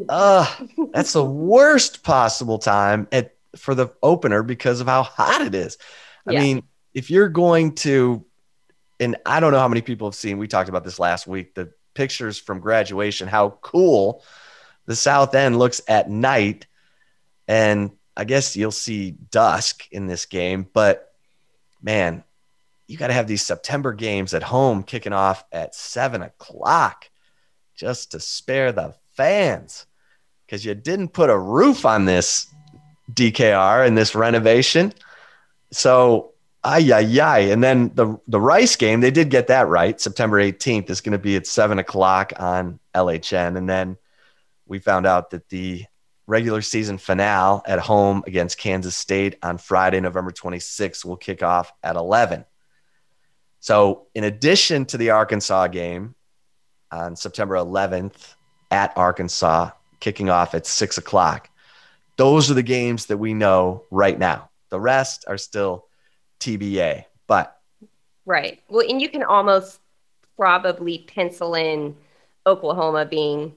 [0.10, 0.54] Uh,
[0.92, 5.78] that's the worst possible time at for the opener because of how hot it is.
[6.28, 6.40] I yeah.
[6.42, 8.26] mean, if you're going to
[9.00, 11.54] and I don't know how many people have seen, we talked about this last week,
[11.54, 14.24] the pictures from graduation, how cool
[14.86, 16.68] the South End looks at night.
[17.48, 21.14] And I guess you'll see dusk in this game, but
[21.82, 22.24] man,
[22.88, 27.10] you got to have these September games at home kicking off at seven o'clock
[27.76, 29.86] just to spare the fans
[30.46, 32.48] because you didn't put a roof on this
[33.14, 34.94] DKR and this renovation.
[35.72, 36.32] So
[36.70, 37.40] Ay, ay, ay.
[37.52, 40.02] And then the, the Rice game, they did get that right.
[40.02, 43.56] September 18th is going to be at seven o'clock on LHN.
[43.56, 43.96] And then
[44.66, 45.86] we found out that the
[46.28, 51.72] regular season finale at home against Kansas State on Friday, November 26th will kick off
[51.84, 52.44] at 11.
[53.62, 56.16] So, in addition to the Arkansas game
[56.92, 58.36] on September 11th
[58.72, 61.50] at Arkansas, kicking off at six o'clock,
[62.18, 64.50] those are the games that we know right now.
[64.68, 65.87] The rest are still
[66.39, 67.06] TBA.
[67.28, 67.60] But
[68.26, 68.62] right.
[68.69, 69.80] Well, and you can almost
[70.38, 71.95] probably pencil in
[72.45, 73.54] Oklahoma being.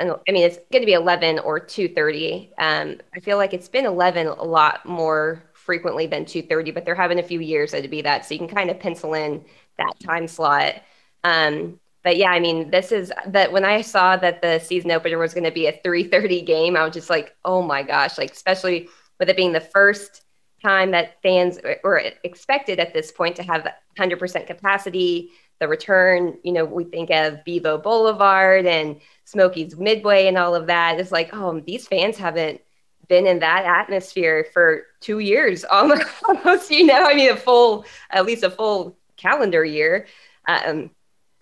[0.00, 2.52] I mean, it's going to be 11 or 2:30.
[2.56, 6.94] Um, I feel like it's been 11 a lot more frequently than 2:30, but they're
[6.94, 9.44] having a few years that to be that, so you can kind of pencil in
[9.76, 10.76] that time slot.
[11.24, 15.18] Um, but yeah, I mean, this is that when I saw that the season opener
[15.18, 18.18] was going to be a 3:30 game, I was just like, oh my gosh!
[18.18, 20.22] Like, especially with it being the first
[20.62, 23.66] time that fans were expected at this point to have
[23.98, 25.30] 100% capacity.
[25.60, 30.66] The return, you know, we think of Bevo Boulevard and Smokey's Midway and all of
[30.68, 31.00] that.
[31.00, 32.60] It's like, oh, these fans haven't
[33.08, 37.84] been in that atmosphere for two years almost, almost you know, I mean, a full,
[38.10, 40.06] at least a full calendar year.
[40.46, 40.90] Um,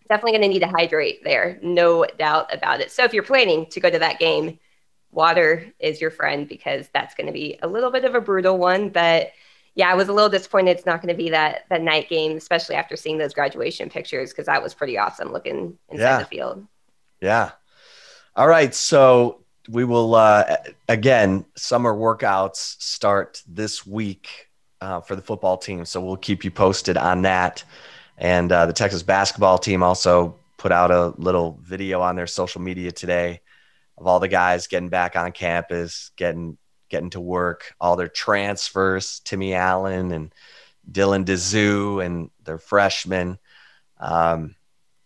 [0.09, 2.91] definitely going to need to hydrate there, no doubt about it.
[2.91, 4.59] So if you're planning to go to that game,
[5.17, 8.59] water is your friend because that's going to be a little bit of a brutal
[8.59, 8.91] one.
[8.91, 9.33] But
[9.75, 12.37] yeah, I was a little disappointed it's not going to be that that night game,
[12.37, 16.19] especially after seeing those graduation pictures because that was pretty awesome looking inside yeah.
[16.19, 16.67] the field.
[17.21, 17.51] Yeah.
[18.37, 20.57] All right, so we will uh,
[20.89, 24.51] again summer workouts start this week
[24.83, 27.65] uh, for the football team, so we'll keep you posted on that.
[28.19, 32.61] And uh, the Texas basketball team also put out a little video on their social
[32.61, 33.41] media today
[33.99, 39.21] of all the guys getting back on campus, getting getting to work, all their transfers,
[39.21, 40.33] Timmy Allen and
[40.91, 43.39] Dylan Disu and their freshmen.
[43.99, 44.55] Um,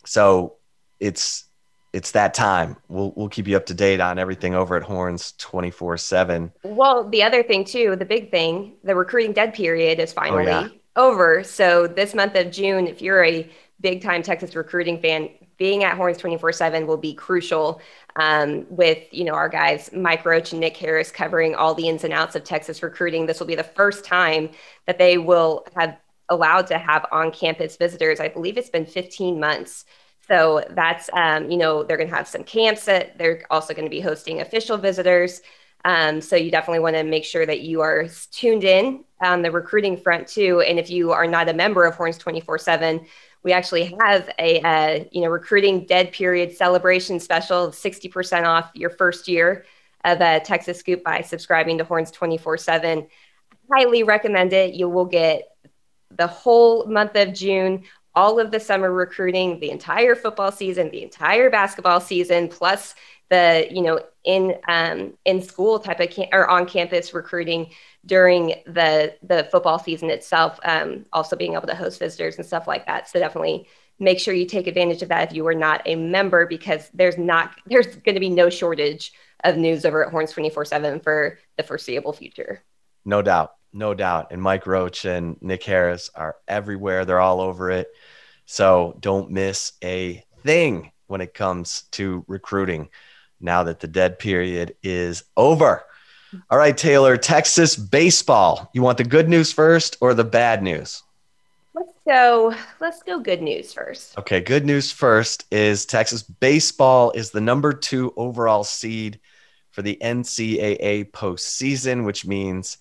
[0.05, 0.57] so
[0.99, 1.45] it's
[1.93, 2.77] it's that time.
[2.89, 6.53] We'll we'll keep you up to date on everything over at Horns 24/7.
[6.63, 10.63] Well, the other thing too, the big thing, the recruiting dead period is finally oh,
[10.63, 10.69] yeah.
[10.97, 11.43] over.
[11.43, 13.49] So this month of June, if you're a
[13.81, 17.83] big time Texas recruiting fan, being at Horns 24/7 will be crucial
[18.17, 22.03] um, with you know our guys Mike Roach and Nick Harris covering all the ins
[22.03, 23.27] and outs of Texas recruiting.
[23.27, 24.49] This will be the first time
[24.87, 25.99] that they will have
[26.31, 28.21] allowed to have on-campus visitors.
[28.21, 29.85] I believe it's been 15 months.
[30.27, 33.87] So that's um, you know they're going to have some camps that they're also going
[33.87, 35.43] to be hosting official visitors.
[35.85, 39.51] Um, so you definitely want to make sure that you are tuned in on the
[39.51, 40.61] recruiting front too.
[40.61, 43.07] And if you are not a member of Horns 24 7,
[43.43, 48.91] we actually have a, a you know recruiting dead period celebration special, 60% off your
[48.91, 49.65] first year
[50.05, 53.07] of a Texas Scoop by subscribing to Horns 24 7.
[53.73, 54.75] Highly recommend it.
[54.75, 55.49] You will get
[56.11, 61.03] the whole month of June, all of the summer recruiting, the entire football season, the
[61.03, 62.95] entire basketball season, plus
[63.31, 67.71] the you know in um, in school type of cam- or on campus recruiting
[68.07, 70.59] during the the football season itself.
[70.65, 73.09] Um, also being able to host visitors and stuff like that.
[73.09, 76.47] So definitely make sure you take advantage of that if you are not a member
[76.47, 79.13] because there's not there's going to be no shortage
[79.45, 82.63] of news over at Horns 24/7 for the foreseeable future.
[83.05, 83.53] No doubt.
[83.73, 84.29] No doubt.
[84.33, 87.05] And Mike Roach and Nick Harris are everywhere.
[87.05, 87.89] They're all over it.
[88.47, 92.89] So don't miss a thing when it comes to recruiting
[93.41, 95.85] now that the dead period is over.
[96.51, 98.71] All right, Taylor, Texas baseball.
[98.73, 101.03] You want the good news first or the bad news?
[101.75, 102.55] Let's go.
[102.81, 104.17] Let's go good news first.
[104.19, 109.19] Okay, good news first is Texas baseball is the number two overall seed
[109.71, 112.79] for the NCAA postseason, which means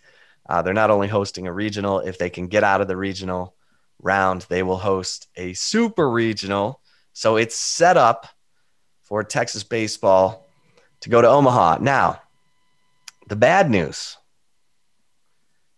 [0.48, 2.00] uh, they're not only hosting a regional.
[2.00, 3.56] If they can get out of the regional
[4.02, 6.82] round, they will host a super regional.
[7.14, 8.28] So it's set up
[9.02, 10.48] for Texas baseball
[11.02, 11.78] to go to Omaha.
[11.82, 12.22] Now,
[13.30, 14.18] the bad news.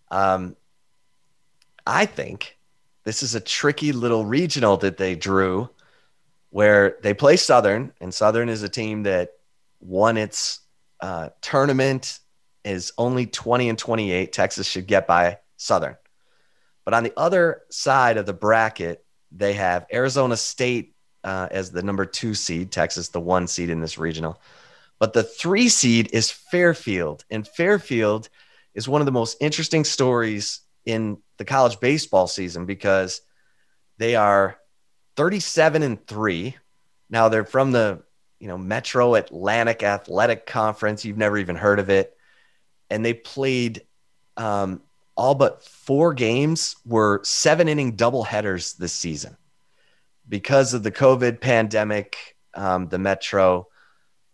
[0.09, 0.55] Um,
[1.85, 2.57] I think
[3.03, 5.69] this is a tricky little regional that they drew
[6.49, 9.33] where they play Southern, and Southern is a team that
[9.79, 10.59] won its
[10.99, 12.19] uh, tournament,
[12.63, 14.31] is only 20 and 28.
[14.31, 15.95] Texas should get by Southern.
[16.83, 21.83] But on the other side of the bracket, they have Arizona State uh, as the
[21.83, 24.39] number two seed, Texas, the one seed in this regional.
[25.01, 27.25] But the three seed is Fairfield.
[27.31, 28.29] And Fairfield
[28.75, 33.21] is one of the most interesting stories in the college baseball season because
[33.97, 34.59] they are
[35.15, 36.55] 37 and three.
[37.09, 38.03] Now they're from the
[38.39, 41.03] you know Metro Atlantic Athletic Conference.
[41.03, 42.15] You've never even heard of it,
[42.91, 43.81] and they played
[44.37, 44.83] um,
[45.15, 49.35] all but four games were seven inning double headers this season
[50.29, 52.37] because of the COVID pandemic.
[52.53, 53.67] Um, the Metro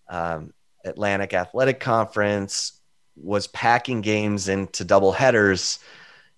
[0.10, 0.54] um,
[0.88, 2.80] Atlantic Athletic Conference
[3.16, 5.80] was packing games into double headers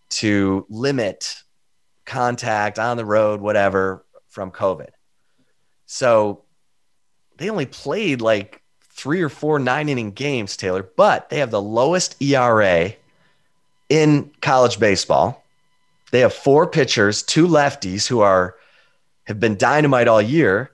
[0.09, 1.43] to limit
[2.05, 4.89] contact on the road, whatever, from COVID.
[5.85, 6.43] So
[7.37, 11.61] they only played like three or four nine inning games, Taylor, but they have the
[11.61, 12.93] lowest ERA
[13.89, 15.43] in college baseball.
[16.11, 18.55] They have four pitchers, two lefties who are
[19.25, 20.71] have been dynamite all year,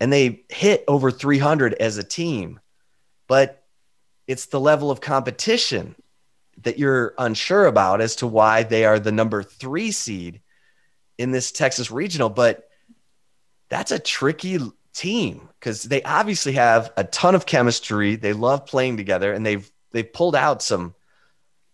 [0.00, 2.58] and they hit over 300 as a team
[3.32, 3.64] but
[4.26, 5.94] it's the level of competition
[6.64, 10.42] that you're unsure about as to why they are the number three seed
[11.16, 12.28] in this Texas regional.
[12.28, 12.68] But
[13.70, 14.58] that's a tricky
[14.92, 18.16] team because they obviously have a ton of chemistry.
[18.16, 20.94] They love playing together, and they've they've pulled out some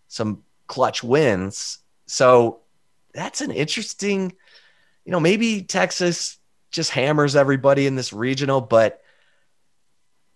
[0.07, 1.79] some clutch wins.
[2.05, 2.61] So
[3.13, 4.31] that's an interesting,
[5.03, 6.37] you know, maybe Texas
[6.71, 9.03] just hammers everybody in this regional, but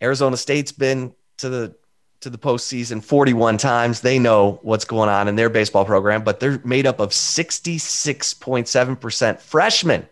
[0.03, 1.75] Arizona State's been to the
[2.19, 4.01] to the postseason 41 times.
[4.01, 9.41] They know what's going on in their baseball program, but they're made up of 66.7%
[9.41, 10.07] freshmen.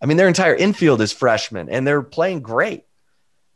[0.00, 2.84] I mean, their entire infield is freshmen and they're playing great.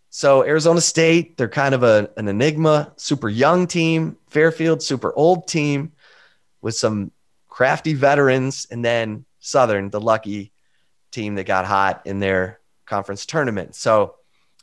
[0.09, 4.16] So Arizona State, they're kind of a, an enigma, super young team.
[4.28, 5.93] Fairfield, super old team
[6.62, 7.12] with some
[7.49, 10.53] crafty veterans, and then Southern, the lucky
[11.11, 13.74] team that got hot in their conference tournament.
[13.74, 14.16] So,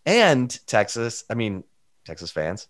[0.07, 1.65] and Texas, I mean,
[2.05, 2.69] Texas fans,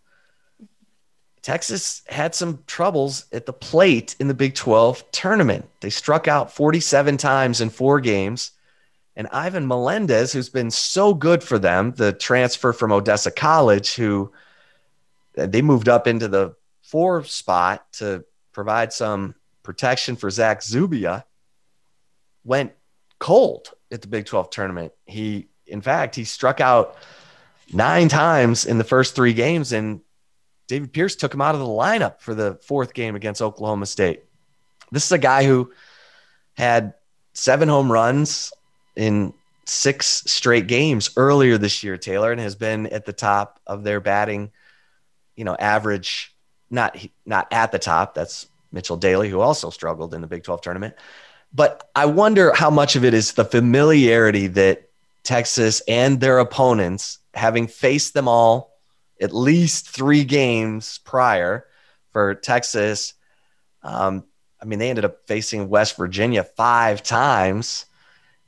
[1.44, 5.70] Texas had some troubles at the plate in the Big 12 tournament.
[5.80, 8.52] They struck out 47 times in four games.
[9.16, 14.32] And Ivan Melendez, who's been so good for them, the transfer from Odessa College, who
[15.38, 21.24] uh, they moved up into the four spot to provide some protection for Zach Zubia,
[22.44, 22.74] went
[23.20, 24.92] cold at the Big 12 tournament.
[25.06, 26.98] He, in fact, he struck out
[27.74, 30.02] nine times in the first three games, and
[30.68, 34.24] David Pierce took him out of the lineup for the fourth game against Oklahoma State.
[34.92, 35.72] This is a guy who
[36.56, 36.94] had
[37.34, 38.52] seven home runs
[38.96, 39.34] in
[39.66, 44.00] six straight games earlier this year, Taylor, and has been at the top of their
[44.00, 44.52] batting,
[45.36, 46.34] you know, average.
[46.70, 48.14] Not not at the top.
[48.14, 50.96] That's Mitchell Daly, who also struggled in the Big 12 tournament.
[51.54, 54.90] But I wonder how much of it is the familiarity that
[55.24, 58.74] Texas and their opponents, having faced them all
[59.20, 61.66] at least three games prior
[62.12, 63.14] for Texas.
[63.84, 64.26] Um,
[64.62, 67.86] I mean, they ended up facing West Virginia five times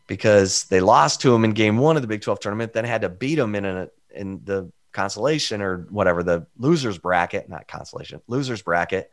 [0.08, 3.02] because they lost to them in game one of the Big 12 tournament, then had
[3.02, 8.22] to beat them in a, in the consolation or whatever, the losers bracket, not consolation,
[8.28, 9.12] losers bracket.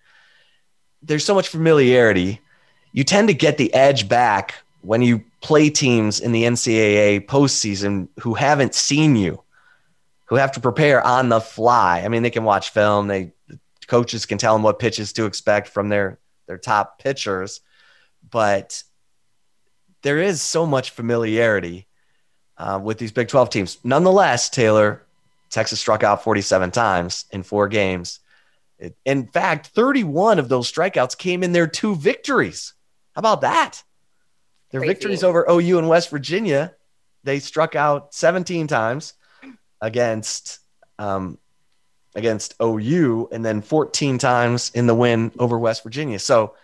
[1.02, 2.40] There's so much familiarity
[2.96, 8.08] you tend to get the edge back when you play teams in the NCAA postseason
[8.20, 9.42] who haven't seen you,
[10.26, 12.02] who have to prepare on the fly.
[12.04, 13.08] I mean, they can watch film.
[13.08, 13.32] They
[13.86, 17.60] coaches can tell them what pitches to expect from their their top pitchers,
[18.30, 18.82] but
[20.02, 21.86] there is so much familiarity
[22.58, 23.78] uh, with these Big 12 teams.
[23.82, 25.02] Nonetheless, Taylor,
[25.50, 28.20] Texas struck out 47 times in four games.
[28.78, 32.74] It, in fact, 31 of those strikeouts came in their two victories.
[33.14, 33.82] How about that?
[34.70, 34.92] Their Crazy.
[34.92, 36.74] victories over OU and West Virginia,
[37.24, 39.14] they struck out 17 times
[39.86, 40.58] against
[40.98, 41.38] um,
[42.14, 46.18] against OU, and then 14 times in the win over West Virginia.
[46.18, 46.54] So,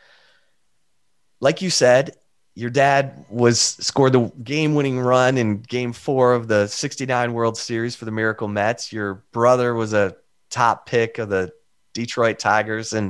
[1.41, 2.17] like you said,
[2.55, 7.95] your dad was scored the game-winning run in Game Four of the '69 World Series
[7.95, 8.93] for the Miracle Mets.
[8.93, 10.17] Your brother was a
[10.51, 11.53] top pick of the
[11.93, 13.09] Detroit Tigers, and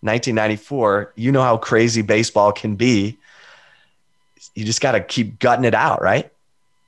[0.00, 3.18] 1994, you know how crazy baseball can be.
[4.54, 6.30] You just got to keep gutting it out, right?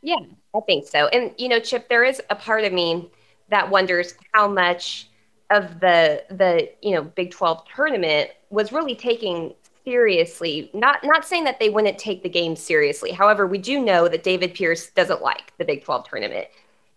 [0.03, 0.21] Yeah,
[0.55, 1.09] I think so.
[1.09, 3.11] And you know, Chip, there is a part of me
[3.51, 5.09] that wonders how much
[5.51, 10.71] of the the you know Big 12 tournament was really taking seriously.
[10.75, 13.13] Not not saying that they wouldn't take the game seriously.
[13.13, 16.49] However, we do know that David Pierce doesn't like the Big 12 tournament,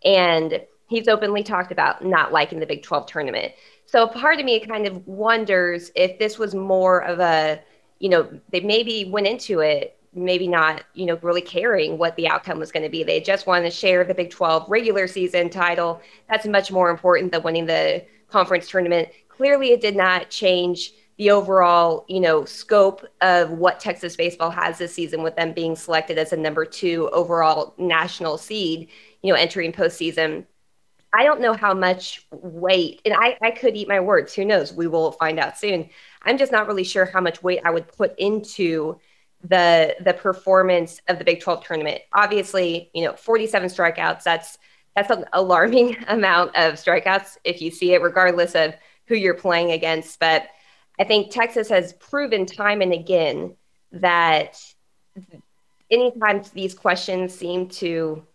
[0.04, 3.54] and he's openly talked about not liking the Big 12 tournament.
[3.86, 7.62] So part of me kind of wonders if this was more of a,
[8.00, 12.28] you know, they maybe went into it maybe not, you know, really caring what the
[12.28, 13.04] outcome was going to be.
[13.04, 16.02] They just wanted to share the Big 12 regular season title.
[16.30, 19.10] That's much more important than winning the conference tournament.
[19.28, 24.78] Clearly, it did not change the overall, you know, scope of what Texas baseball has
[24.78, 28.90] this season with them being selected as a number two overall national seed,
[29.22, 30.46] you know, entering postseason.
[31.16, 34.34] I don't know how much weight, and I, I could eat my words.
[34.34, 34.74] Who knows?
[34.74, 35.90] We will find out soon.
[36.24, 39.00] I'm just not really sure how much weight I would put into
[39.44, 42.02] the the performance of the Big 12 tournament.
[42.14, 44.24] Obviously, you know, 47 strikeouts.
[44.24, 44.58] That's
[44.96, 48.74] that's an alarming amount of strikeouts if you see it, regardless of
[49.08, 50.20] who you're playing against.
[50.20, 50.48] But
[51.00, 53.56] I think Texas has proven time and again
[53.92, 54.60] that
[55.92, 58.26] anytime these questions seem to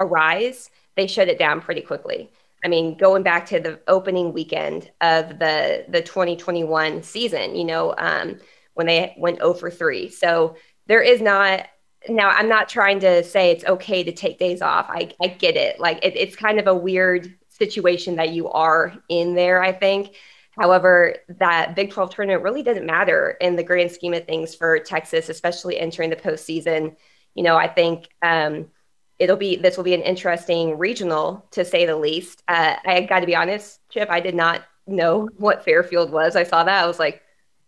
[0.00, 2.30] arise, they shut it down pretty quickly.
[2.64, 7.94] I mean, going back to the opening weekend of the the 2021 season, you know,
[7.96, 8.38] um,
[8.80, 10.08] when they went 0 for 3.
[10.08, 10.56] So
[10.86, 11.66] there is not
[12.08, 14.86] now I'm not trying to say it's okay to take days off.
[14.88, 15.78] I, I get it.
[15.78, 20.16] Like it, it's kind of a weird situation that you are in there, I think.
[20.58, 24.78] However, that Big 12 tournament really doesn't matter in the grand scheme of things for
[24.78, 26.96] Texas, especially entering the postseason.
[27.34, 28.70] You know, I think um,
[29.18, 32.42] it'll be this will be an interesting regional to say the least.
[32.48, 36.34] Uh, I got to be honest, Chip, I did not know what Fairfield was.
[36.34, 37.20] I saw that I was like,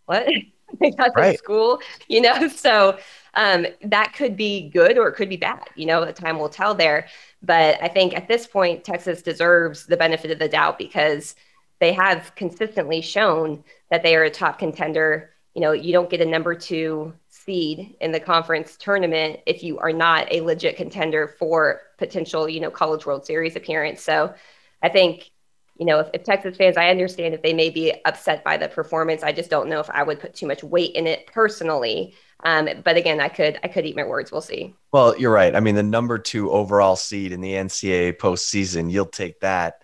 [0.07, 0.27] what?
[0.97, 1.31] Got right.
[1.33, 2.47] to school, you know.
[2.49, 2.97] So
[3.35, 5.67] um, that could be good or it could be bad.
[5.75, 7.07] You know, the time will tell there.
[7.41, 11.35] But I think at this point, Texas deserves the benefit of the doubt because
[11.79, 15.31] they have consistently shown that they are a top contender.
[15.53, 19.77] You know, you don't get a number two seed in the conference tournament if you
[19.79, 24.01] are not a legit contender for potential, you know, College World Series appearance.
[24.01, 24.33] So
[24.81, 25.31] I think,
[25.77, 28.67] you know, if, if Texas fans, I understand if they may be upset by the
[28.67, 29.23] performance.
[29.23, 32.13] I just don't know if I would put too much weight in it personally.
[32.43, 34.31] Um, but again, I could I could eat my words.
[34.31, 34.75] We'll see.
[34.91, 35.55] Well, you're right.
[35.55, 39.81] I mean, the number two overall seed in the NCAA postseason, you'll take that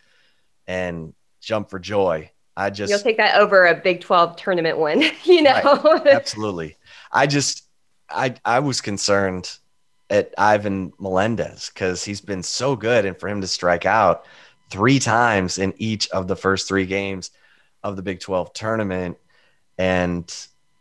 [0.67, 2.31] and jump for joy.
[2.55, 5.03] I just you'll take that over a Big Twelve tournament win.
[5.23, 6.07] You know, right.
[6.11, 6.75] absolutely.
[7.11, 7.63] I just
[8.09, 9.57] I I was concerned
[10.09, 14.25] at Ivan Melendez because he's been so good, and for him to strike out
[14.69, 17.31] three times in each of the first three games
[17.83, 19.17] of the Big Twelve tournament
[19.77, 20.33] and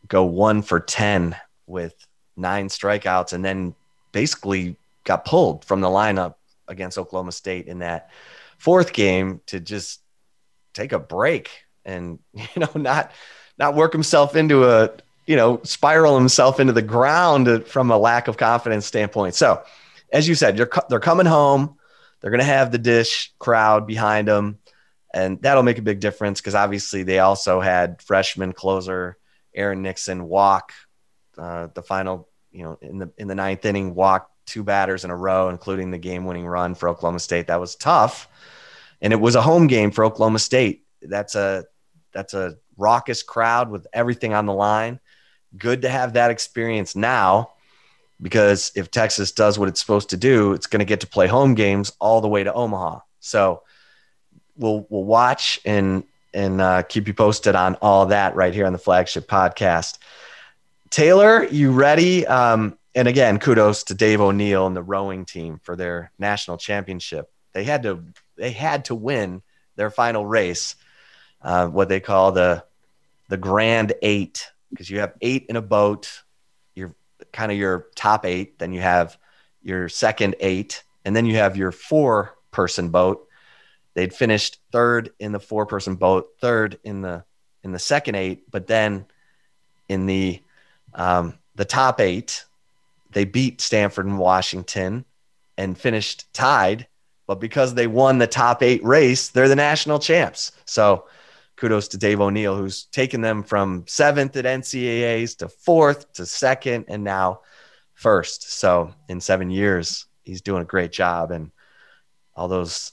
[0.06, 1.36] go one for ten
[1.66, 1.94] with
[2.36, 3.74] nine strikeouts, and then
[4.12, 6.34] basically got pulled from the lineup
[6.66, 8.10] against Oklahoma State in that
[8.58, 10.00] fourth game to just
[10.74, 11.50] take a break
[11.84, 13.12] and you know not
[13.58, 14.90] not work himself into a
[15.26, 19.34] you know spiral himself into the ground from a lack of confidence standpoint.
[19.34, 19.62] So,
[20.12, 21.77] as you said, they're coming home.
[22.20, 24.58] They're going to have the Disch crowd behind them,
[25.14, 29.18] and that'll make a big difference because obviously they also had freshman closer
[29.54, 30.72] Aaron Nixon walk
[31.38, 35.10] uh, the final, you know, in the in the ninth inning, walk two batters in
[35.10, 37.46] a row, including the game-winning run for Oklahoma State.
[37.46, 38.28] That was tough,
[39.00, 40.84] and it was a home game for Oklahoma State.
[41.02, 41.64] That's a
[42.12, 45.00] that's a raucous crowd with everything on the line.
[45.56, 47.52] Good to have that experience now,
[48.20, 51.26] because if Texas does what it's supposed to do, it's going to get to play
[51.26, 53.00] home games all the way to Omaha.
[53.20, 53.62] So
[54.56, 56.04] we'll we'll watch and
[56.34, 59.98] and uh, keep you posted on all that right here on the flagship podcast.
[60.90, 62.26] Taylor, you ready?
[62.26, 67.30] Um, and again, kudos to Dave O'Neill and the rowing team for their national championship.
[67.52, 68.04] They had to
[68.36, 69.42] they had to win
[69.76, 70.74] their final race,
[71.42, 72.64] uh, what they call the
[73.28, 76.22] the Grand Eight, because you have eight in a boat.
[77.32, 78.58] Kind of your top eight.
[78.58, 79.18] Then you have
[79.62, 83.26] your second eight, and then you have your four person boat.
[83.94, 87.24] They'd finished third in the four person boat, third in the
[87.62, 89.06] in the second eight, but then
[89.88, 90.42] in the
[90.94, 92.44] um, the top eight,
[93.12, 95.04] they beat Stanford and Washington
[95.56, 96.86] and finished tied.
[97.26, 100.52] But because they won the top eight race, they're the national champs.
[100.64, 101.06] So
[101.58, 106.86] kudos to Dave O'Neill, who's taken them from seventh at NCAAs to fourth to second
[106.88, 107.40] and now
[107.94, 108.52] first.
[108.52, 111.30] So in seven years, he's doing a great job.
[111.30, 111.50] And
[112.34, 112.92] all those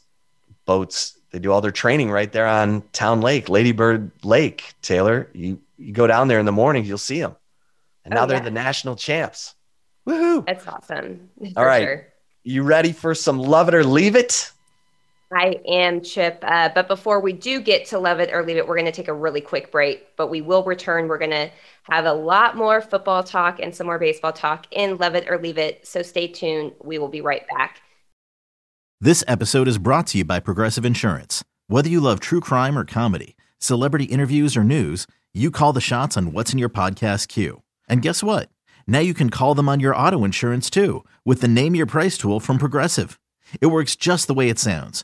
[0.66, 4.74] boats, they do all their training right there on Town Lake, Ladybird Lake.
[4.82, 7.36] Taylor, you, you go down there in the morning, you'll see them
[8.06, 8.44] and oh, now they're yeah.
[8.44, 9.56] the national champs.
[10.08, 10.46] Woohoo!
[10.46, 11.30] That's awesome.
[11.58, 12.08] All right, sure.
[12.44, 14.52] you ready for some love it or leave it?
[15.32, 16.40] I am, Chip.
[16.44, 18.92] Uh, but before we do get to love it or leave it, we're going to
[18.92, 20.16] take a really quick break.
[20.18, 21.08] But we will return.
[21.08, 21.50] We're going to
[21.84, 25.40] have a lot more football talk and some more baseball talk in Love It or
[25.40, 25.86] Leave It.
[25.88, 26.74] So stay tuned.
[26.84, 27.82] We will be right back.
[29.02, 31.44] This episode is brought to you by Progressive Insurance.
[31.68, 36.16] Whether you love true crime or comedy, celebrity interviews or news, you call the shots
[36.16, 37.62] on what's in your podcast queue.
[37.90, 38.50] And guess what?
[38.88, 42.18] Now you can call them on your auto insurance too with the Name Your Price
[42.18, 43.20] tool from Progressive.
[43.60, 45.04] It works just the way it sounds.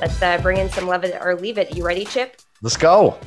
[0.00, 1.76] Let's uh, bring in some love it or leave it.
[1.76, 2.40] You ready, Chip?
[2.62, 3.18] Let's go.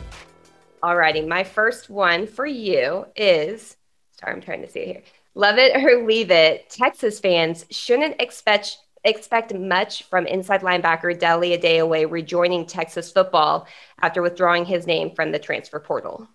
[0.82, 1.22] All righty.
[1.22, 3.78] My first one for you is
[4.20, 5.02] sorry, I'm trying to see it here.
[5.36, 6.72] Love it or leave it.
[6.72, 13.68] Texas fans shouldn't expect expect much from inside linebacker Dele Adeoye rejoining Texas football
[14.02, 16.28] after withdrawing his name from the transfer portal.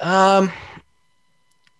[0.00, 0.50] Um,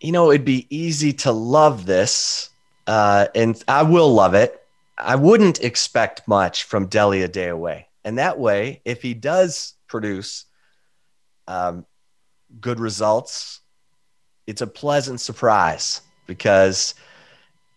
[0.00, 2.50] you know, it'd be easy to love this,
[2.86, 4.61] uh, and I will love it.
[5.02, 7.84] I wouldn't expect much from Dele Adeoye.
[8.04, 10.46] And that way, if he does produce
[11.46, 11.86] um,
[12.60, 13.60] good results,
[14.46, 16.94] it's a pleasant surprise because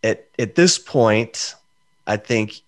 [0.04, 1.56] at, at this point,
[2.08, 2.62] I think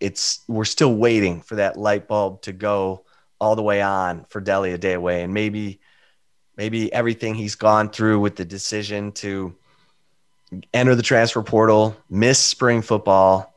[0.00, 3.04] it's we're still waiting for that light bulb to go
[3.40, 5.24] all the way on for Dele Adeoye.
[5.24, 5.80] And maybe
[6.56, 9.54] maybe everything he's gone through with the decision to
[10.74, 13.51] enter the transfer portal, miss spring football,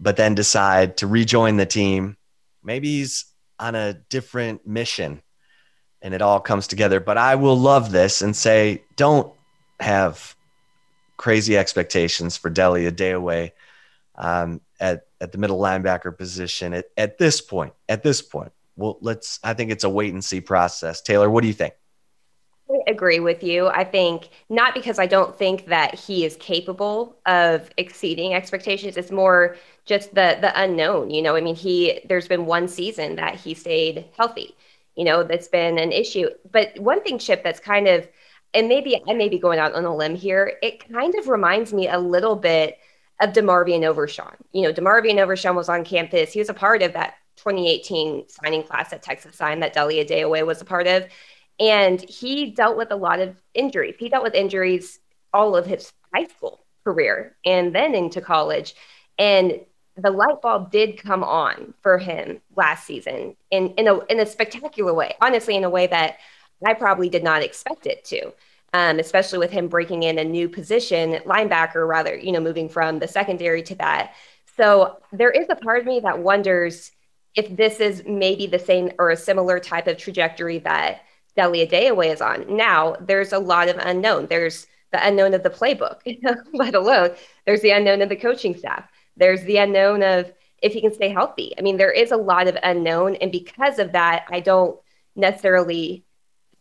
[0.00, 2.16] but then decide to rejoin the team.
[2.64, 3.26] Maybe he's
[3.58, 5.22] on a different mission
[6.02, 7.00] and it all comes together.
[7.00, 9.32] But I will love this and say, don't
[9.78, 10.34] have
[11.16, 13.52] crazy expectations for Dele Adeoye
[14.16, 17.74] um, at at the middle linebacker position at, at this point.
[17.88, 19.38] At this point, well, let's.
[19.44, 21.02] I think it's a wait and see process.
[21.02, 21.74] Taylor, what do you think?
[22.70, 23.66] I agree with you.
[23.66, 28.96] I think not because I don't think that he is capable of exceeding expectations.
[28.96, 29.56] It's more
[29.90, 31.10] just the the unknown.
[31.10, 34.56] You know, I mean, he there's been one season that he stayed healthy.
[34.96, 36.28] You know, that's been an issue.
[36.50, 38.08] But one thing, Chip, that's kind of
[38.54, 40.54] and maybe I may be going out on a limb here.
[40.62, 42.78] It kind of reminds me a little bit
[43.20, 44.36] of DeMarvion Overshown.
[44.52, 46.32] You know, DeMarvion Overshown was on campus.
[46.32, 50.46] He was a part of that 2018 signing class that Texas signed that Dele Adeoye
[50.46, 51.06] was a part of.
[51.58, 53.96] And he dealt with a lot of injuries.
[53.98, 55.00] He dealt with injuries
[55.32, 58.74] all of his high school career and then into college.
[59.18, 59.60] And
[60.02, 64.26] the light bulb did come on for him last season in, in, a, in a
[64.26, 66.18] spectacular way, honestly, in a way that
[66.64, 68.32] I probably did not expect it to
[68.72, 72.98] um, especially with him breaking in a new position, linebacker, rather, you know, moving from
[72.98, 74.14] the secondary to that.
[74.56, 76.92] So there is a part of me that wonders
[77.34, 81.02] if this is maybe the same or a similar type of trajectory that
[81.36, 82.56] Dele Adeoye is on.
[82.56, 84.26] Now, there's a lot of unknown.
[84.26, 86.00] There's the unknown of the playbook,
[86.52, 87.14] let alone
[87.46, 88.88] there's the unknown of the coaching staff.
[89.20, 91.54] There's the unknown of if he can stay healthy.
[91.56, 93.16] I mean, there is a lot of unknown.
[93.16, 94.78] And because of that, I don't
[95.14, 96.04] necessarily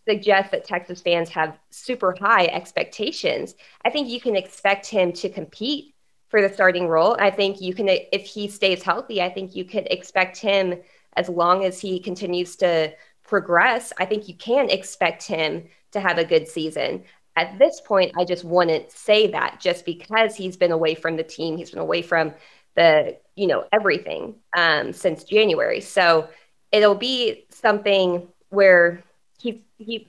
[0.07, 3.55] suggest that Texas fans have super high expectations.
[3.83, 5.95] I think you can expect him to compete
[6.29, 7.17] for the starting role.
[7.19, 10.75] I think you can, if he stays healthy, I think you could expect him
[11.13, 12.93] as long as he continues to
[13.23, 13.91] progress.
[13.99, 17.03] I think you can expect him to have a good season.
[17.39, 21.23] At this point, I just wouldn't say that just because he's been away from the
[21.23, 22.33] team, he's been away from
[22.75, 25.79] the, you know, everything um, since January.
[25.79, 26.27] So
[26.73, 29.01] it'll be something where
[29.41, 30.05] he he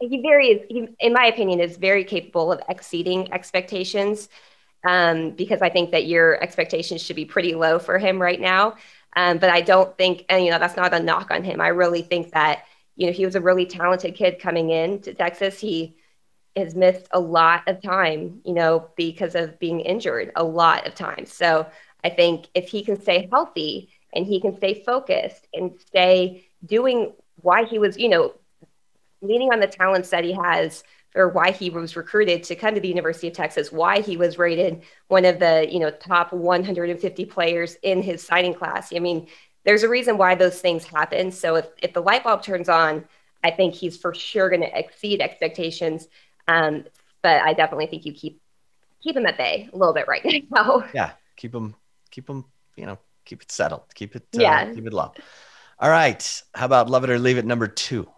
[0.00, 4.28] he very he, in my opinion is very capable of exceeding expectations
[4.84, 8.74] um, because I think that your expectations should be pretty low for him right now.
[9.14, 11.60] Um, but I don't think, and you know, that's not a knock on him.
[11.60, 12.64] I really think that
[12.96, 15.60] you know he was a really talented kid coming in to Texas.
[15.60, 15.94] He
[16.56, 20.94] has missed a lot of time, you know, because of being injured a lot of
[20.94, 21.32] times.
[21.32, 21.66] So
[22.04, 27.12] I think if he can stay healthy and he can stay focused and stay doing
[27.40, 28.34] why he was, you know,
[29.22, 30.84] leaning on the talents that he has
[31.14, 34.38] or why he was recruited to come to the University of Texas, why he was
[34.38, 38.92] rated one of the, you know, top 150 players in his signing class.
[38.94, 39.28] I mean,
[39.64, 41.30] there's a reason why those things happen.
[41.30, 43.04] So if, if the light bulb turns on,
[43.44, 46.08] I think he's for sure going to exceed expectations.
[46.48, 46.84] Um,
[47.22, 48.40] but I definitely think you keep
[49.02, 50.84] keep them at bay a little bit right now.
[50.94, 51.74] Yeah, keep them
[52.10, 52.44] keep them
[52.76, 55.12] you know, keep it settled, keep it, uh, yeah, keep it low.
[55.78, 58.08] All right, how about love it or leave it number two?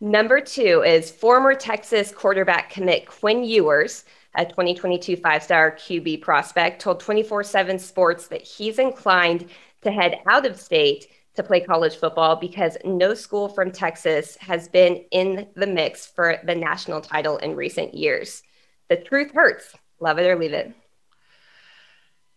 [0.00, 4.04] Number two is former Texas quarterback commit Quinn Ewers,
[4.34, 9.48] a 2022 five star QB prospect, told 24 7 Sports that he's inclined
[9.82, 14.68] to head out of state to play college football because no school from Texas has
[14.68, 18.42] been in the mix for the national title in recent years.
[18.88, 19.74] The truth hurts.
[20.00, 20.72] Love it or leave it.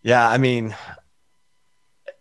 [0.01, 0.75] Yeah, I mean,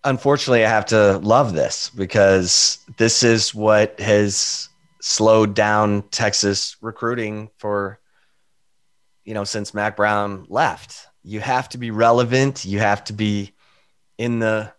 [0.02, 4.68] unfortunately, I have to love this because this is what has
[5.00, 8.00] slowed down Texas recruiting for,
[9.24, 11.06] you know, since Mack Brown left.
[11.22, 12.64] You have to be relevant.
[12.64, 13.52] You have to be
[14.18, 14.72] in the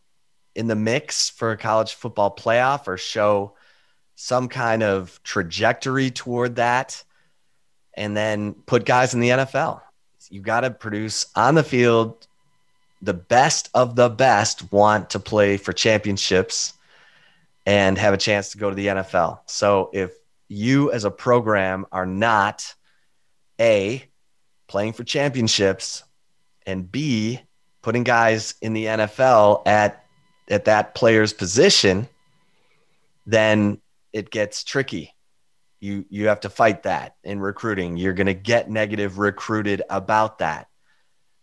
[0.56, 3.54] in the mix for a college football playoff or show
[4.16, 7.04] some kind of trajectory toward that
[7.94, 9.82] and then put guys in the NFL.
[10.30, 12.28] You got to produce on the field.
[13.02, 16.74] The best of the best want to play for championships
[17.66, 19.40] and have a chance to go to the NFL.
[19.46, 20.14] So if
[20.48, 22.74] you as a program are not
[23.60, 24.06] A,
[24.68, 26.04] playing for championships,
[26.66, 27.40] and B,
[27.82, 30.05] putting guys in the NFL at
[30.48, 32.08] at that player's position,
[33.26, 33.80] then
[34.14, 35.14] it gets tricky.
[35.80, 37.98] You you have to fight that in recruiting.
[37.98, 40.68] You're going to get negative recruited about that.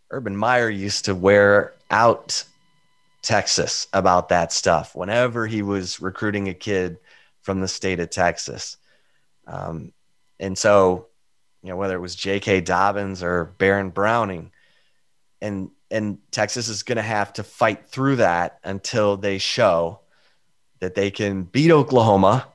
[0.09, 2.43] Urban Meyer used to wear out
[3.21, 6.97] Texas about that stuff whenever he was recruiting a kid
[7.41, 8.77] from the state of Texas.
[9.47, 9.93] Um,
[10.39, 11.07] and so,
[11.61, 12.61] you know, whether it was J.K.
[12.61, 14.51] Dobbins or Baron Browning,
[15.41, 19.99] and and Texas is going to have to fight through that until they show
[20.79, 22.47] that they can beat Oklahoma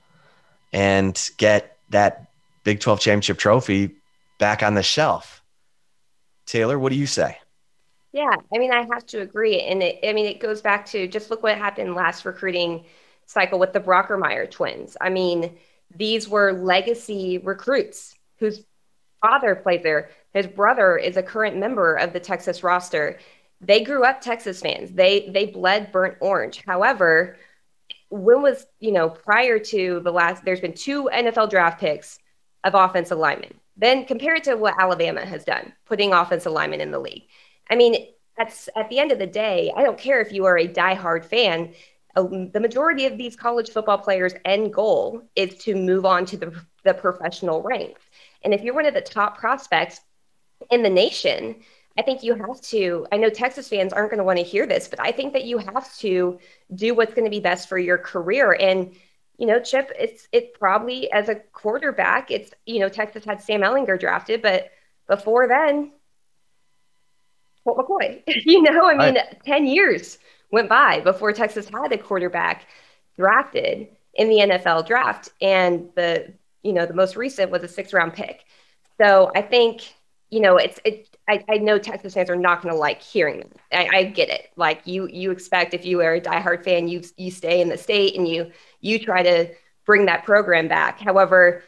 [0.72, 2.30] and get that
[2.64, 3.94] Big 12 championship trophy
[4.38, 5.40] back on the shelf.
[6.46, 7.38] Taylor, what do you say?
[8.12, 9.60] Yeah, I mean, I have to agree.
[9.60, 12.84] And it, I mean, it goes back to just look what happened last recruiting
[13.26, 14.96] cycle with the Brockermeyer twins.
[15.00, 15.56] I mean,
[15.94, 18.64] these were legacy recruits whose
[19.20, 20.10] father played there.
[20.34, 23.18] His brother is a current member of the Texas roster.
[23.60, 24.92] They grew up Texas fans.
[24.92, 26.62] They they bled burnt orange.
[26.66, 27.36] However,
[28.10, 30.44] when was you know prior to the last?
[30.44, 32.18] There's been two NFL draft picks
[32.64, 33.54] of offensive linemen.
[33.76, 37.24] Then compare it to what Alabama has done, putting offensive linemen in the league.
[37.70, 39.72] I mean, that's at the end of the day.
[39.76, 41.74] I don't care if you are a diehard fan.
[42.14, 46.64] the majority of these college football players' end goal is to move on to the,
[46.84, 48.02] the professional ranks.
[48.42, 50.00] And if you're one of the top prospects
[50.70, 51.56] in the nation,
[51.98, 53.06] I think you have to.
[53.10, 55.44] I know Texas fans aren't going to want to hear this, but I think that
[55.44, 56.38] you have to
[56.74, 58.52] do what's going to be best for your career.
[58.52, 58.94] And
[59.36, 63.62] you know, Chip, it's it's probably as a quarterback, it's you know Texas had Sam
[63.62, 64.70] Ehlinger drafted, but
[65.08, 65.92] before then,
[67.64, 68.22] Colt McCoy.
[68.26, 69.44] you know, I mean, right.
[69.44, 70.18] ten years
[70.50, 72.66] went by before Texas had a quarterback
[73.16, 77.92] drafted in the NFL draft, and the you know the most recent was a six
[77.92, 78.44] round pick.
[79.00, 79.82] So I think
[80.30, 81.16] you know it's it.
[81.28, 83.58] I, I know Texas fans are not going to like hearing that.
[83.72, 84.50] I, I, get it.
[84.56, 87.76] Like you you expect if you are a diehard fan, you you stay in the
[87.78, 88.50] state and you
[88.80, 89.48] you try to
[89.84, 91.00] bring that program back.
[91.00, 91.62] However,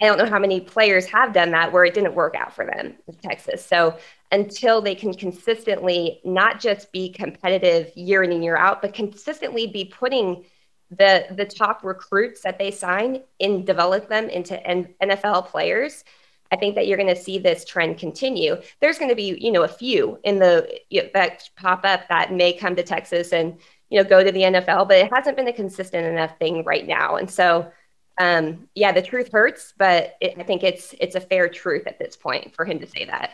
[0.00, 2.66] I don't know how many players have done that where it didn't work out for
[2.66, 3.64] them in Texas.
[3.64, 3.96] So
[4.30, 9.66] until they can consistently not just be competitive year in and year out, but consistently
[9.66, 10.44] be putting
[10.90, 14.56] the the top recruits that they sign and develop them into
[15.02, 16.04] NFL players.
[16.52, 18.60] I think that you're going to see this trend continue.
[18.80, 22.08] There's going to be, you know, a few in the you know, that pop up
[22.08, 23.58] that may come to Texas and
[23.90, 26.86] you know go to the NFL, but it hasn't been a consistent enough thing right
[26.86, 27.16] now.
[27.16, 27.70] And so,
[28.18, 31.98] um, yeah, the truth hurts, but it, I think it's it's a fair truth at
[31.98, 33.30] this point for him to say that.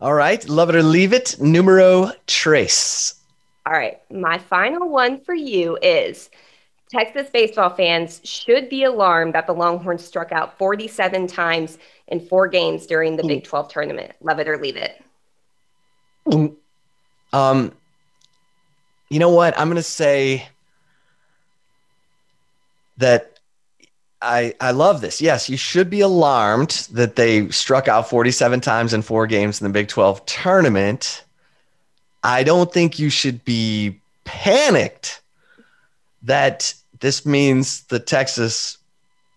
[0.00, 1.36] All right, love it or leave it.
[1.40, 3.20] Numero trace.
[3.66, 4.00] All right.
[4.10, 6.28] My final one for you is
[6.90, 11.78] Texas baseball fans should be alarmed that the Longhorns struck out 47 times
[12.08, 13.28] in four games during the mm.
[13.28, 14.12] Big 12 tournament.
[14.20, 15.02] Love it or leave it.
[16.26, 16.54] Mm.
[17.32, 17.72] Um,
[19.08, 19.58] you know what?
[19.58, 20.48] I'm going to say
[22.98, 23.38] that
[24.22, 25.20] I I love this.
[25.20, 29.66] Yes, you should be alarmed that they struck out 47 times in four games in
[29.66, 31.24] the Big 12 tournament.
[32.22, 35.20] I don't think you should be panicked
[36.24, 38.78] that this means the Texas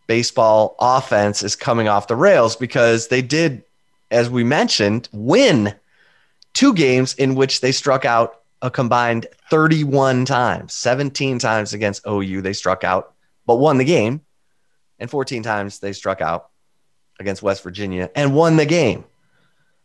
[0.07, 3.63] baseball offense is coming off the rails because they did,
[4.09, 5.73] as we mentioned, win
[6.53, 12.41] two games in which they struck out a combined 31 times, 17 times against OU
[12.41, 13.13] they struck out,
[13.45, 14.21] but won the game,
[14.99, 16.49] and 14 times they struck out
[17.19, 19.03] against West Virginia and won the game.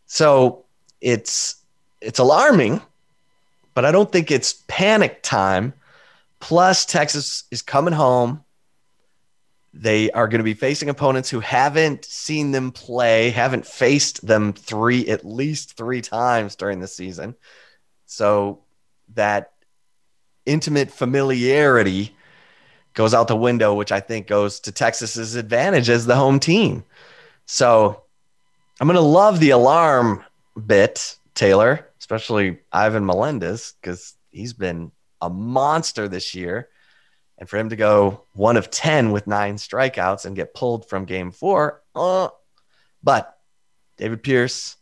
[0.07, 0.65] So
[1.01, 1.57] it's
[2.01, 2.81] it's alarming
[3.75, 5.73] but I don't think it's panic time.
[6.43, 8.43] Plus, Texas is coming home.
[9.73, 14.53] They are going to be facing opponents who haven't seen them play, haven't faced them
[14.53, 17.37] three, at least three times during the season.
[18.07, 18.65] So
[19.15, 19.53] that
[20.45, 22.15] intimate familiarity
[22.93, 26.83] goes out the window, which I think goes to Texas's advantage as the home team.
[27.47, 28.03] So
[28.81, 30.25] I'm going to love the alarm
[30.67, 34.91] bit, Taylor especially Ivan Melendez, because he's been
[35.23, 36.69] a monster this year.
[37.39, 41.07] And for him to go one of 10 with nine strikeouts and get pulled from
[41.07, 42.29] game four, uh,
[43.03, 43.39] but
[43.97, 44.77] David Pierce,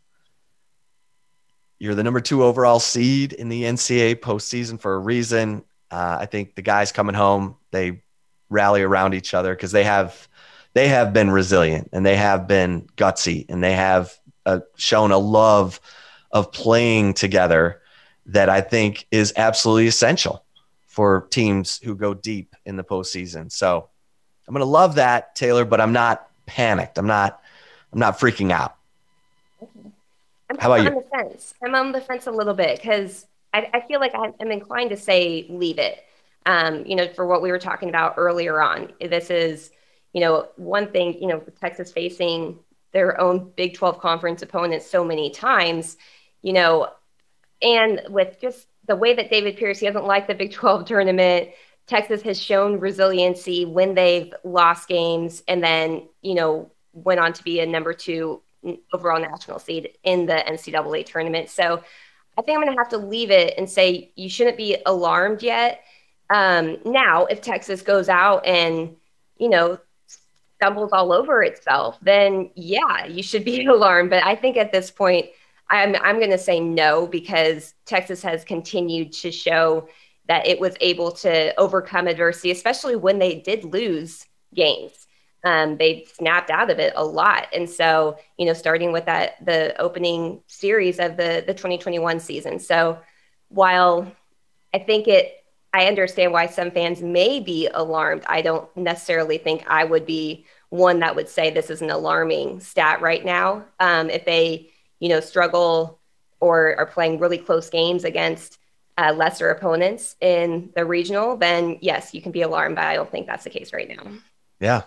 [1.79, 5.65] you're the number two overall seed in the NCAA postseason for a reason.
[5.91, 8.03] Uh, I think the guys coming home, they
[8.51, 10.29] rally around each other because they have
[10.73, 14.13] they have been resilient and they have been gutsy and they have
[14.47, 15.81] uh, shown a love
[16.31, 17.81] of playing together
[18.27, 20.45] that I think is absolutely essential
[20.87, 23.51] for teams who go deep in the postseason.
[23.51, 23.89] So
[24.47, 26.99] I'm going to love that, Taylor, but I'm not panicked.
[26.99, 27.41] I'm not,
[27.93, 28.77] I'm not freaking out.
[29.61, 31.01] I'm How about on you?
[31.01, 31.55] the fence.
[31.63, 34.97] I'm on the fence a little bit because I, I, feel like I'm inclined to
[34.97, 36.05] say leave it.
[36.47, 39.71] Um, you know, for what we were talking about earlier on, this is,
[40.13, 42.59] you know, one thing, you know, Texas facing
[42.93, 45.97] their own Big 12 conference opponents so many times
[46.43, 46.89] you know,
[47.63, 51.51] and with just the way that David Pierce, he doesn't like the Big 12 tournament.
[51.87, 57.43] Texas has shown resiliency when they've lost games and then, you know, went on to
[57.43, 58.41] be a number two
[58.93, 61.49] overall national seed in the NCAA tournament.
[61.49, 61.83] So
[62.39, 65.43] I think I'm going to have to leave it and say you shouldn't be alarmed
[65.43, 65.83] yet.
[66.31, 68.97] Um, now, if Texas goes out and,
[69.37, 69.79] you know,
[70.57, 74.11] stumbles all over itself, then yeah, you should be alarmed.
[74.11, 75.27] But I think at this point,
[75.71, 79.89] I'm I'm going to say no because Texas has continued to show
[80.27, 85.07] that it was able to overcome adversity, especially when they did lose games.
[85.43, 89.45] Um, they snapped out of it a lot, and so you know, starting with that
[89.45, 92.59] the opening series of the the 2021 season.
[92.59, 92.99] So
[93.49, 94.11] while
[94.75, 95.41] I think it
[95.73, 98.25] I understand why some fans may be alarmed.
[98.27, 102.61] I don't necessarily think I would be one that would say this is an alarming
[102.61, 103.65] stat right now.
[103.79, 104.71] Um, if they,
[105.01, 105.99] you know, struggle
[106.39, 108.59] or are playing really close games against
[108.97, 112.77] uh, lesser opponents in the regional, then yes, you can be alarmed.
[112.77, 114.13] But I don't think that's the case right now.
[114.61, 114.83] Yeah.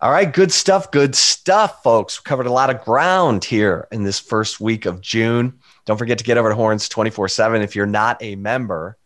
[0.00, 0.90] All right, good stuff.
[0.90, 2.20] Good stuff, folks.
[2.20, 5.60] We covered a lot of ground here in this first week of June.
[5.86, 8.98] Don't forget to get over to Horns 24 7 if you're not a member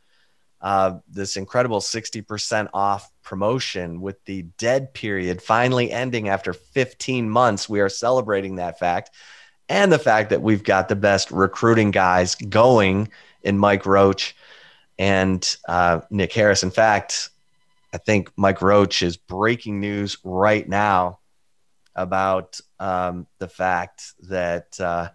[0.61, 7.68] uh, this incredible 60% off promotion with the dead period finally ending after 15 months.
[7.68, 9.11] We are celebrating that fact
[9.69, 13.09] and the fact that we've got the best recruiting guys going
[13.43, 14.37] in Mike Roach
[14.99, 16.62] and uh, Nick Harris.
[16.62, 17.31] In fact,
[17.93, 21.21] I think Mike Roach is breaking news right now
[21.95, 25.09] about um, the fact that uh,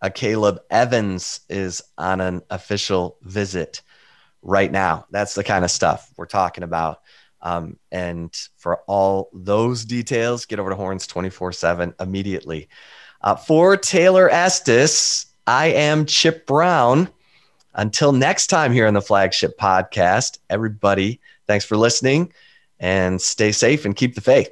[0.00, 3.82] a Caleb Evans is on an official visit
[4.42, 5.06] right now.
[5.10, 7.00] That's the kind of stuff we're talking about.
[7.40, 12.68] Um, and for all those details, get over to Horns 24 7 immediately.
[13.28, 17.10] Uh, for Taylor Estes, I am Chip Brown.
[17.74, 22.32] Until next time here on the flagship podcast, everybody, thanks for listening
[22.80, 24.48] and stay safe and keep the faith.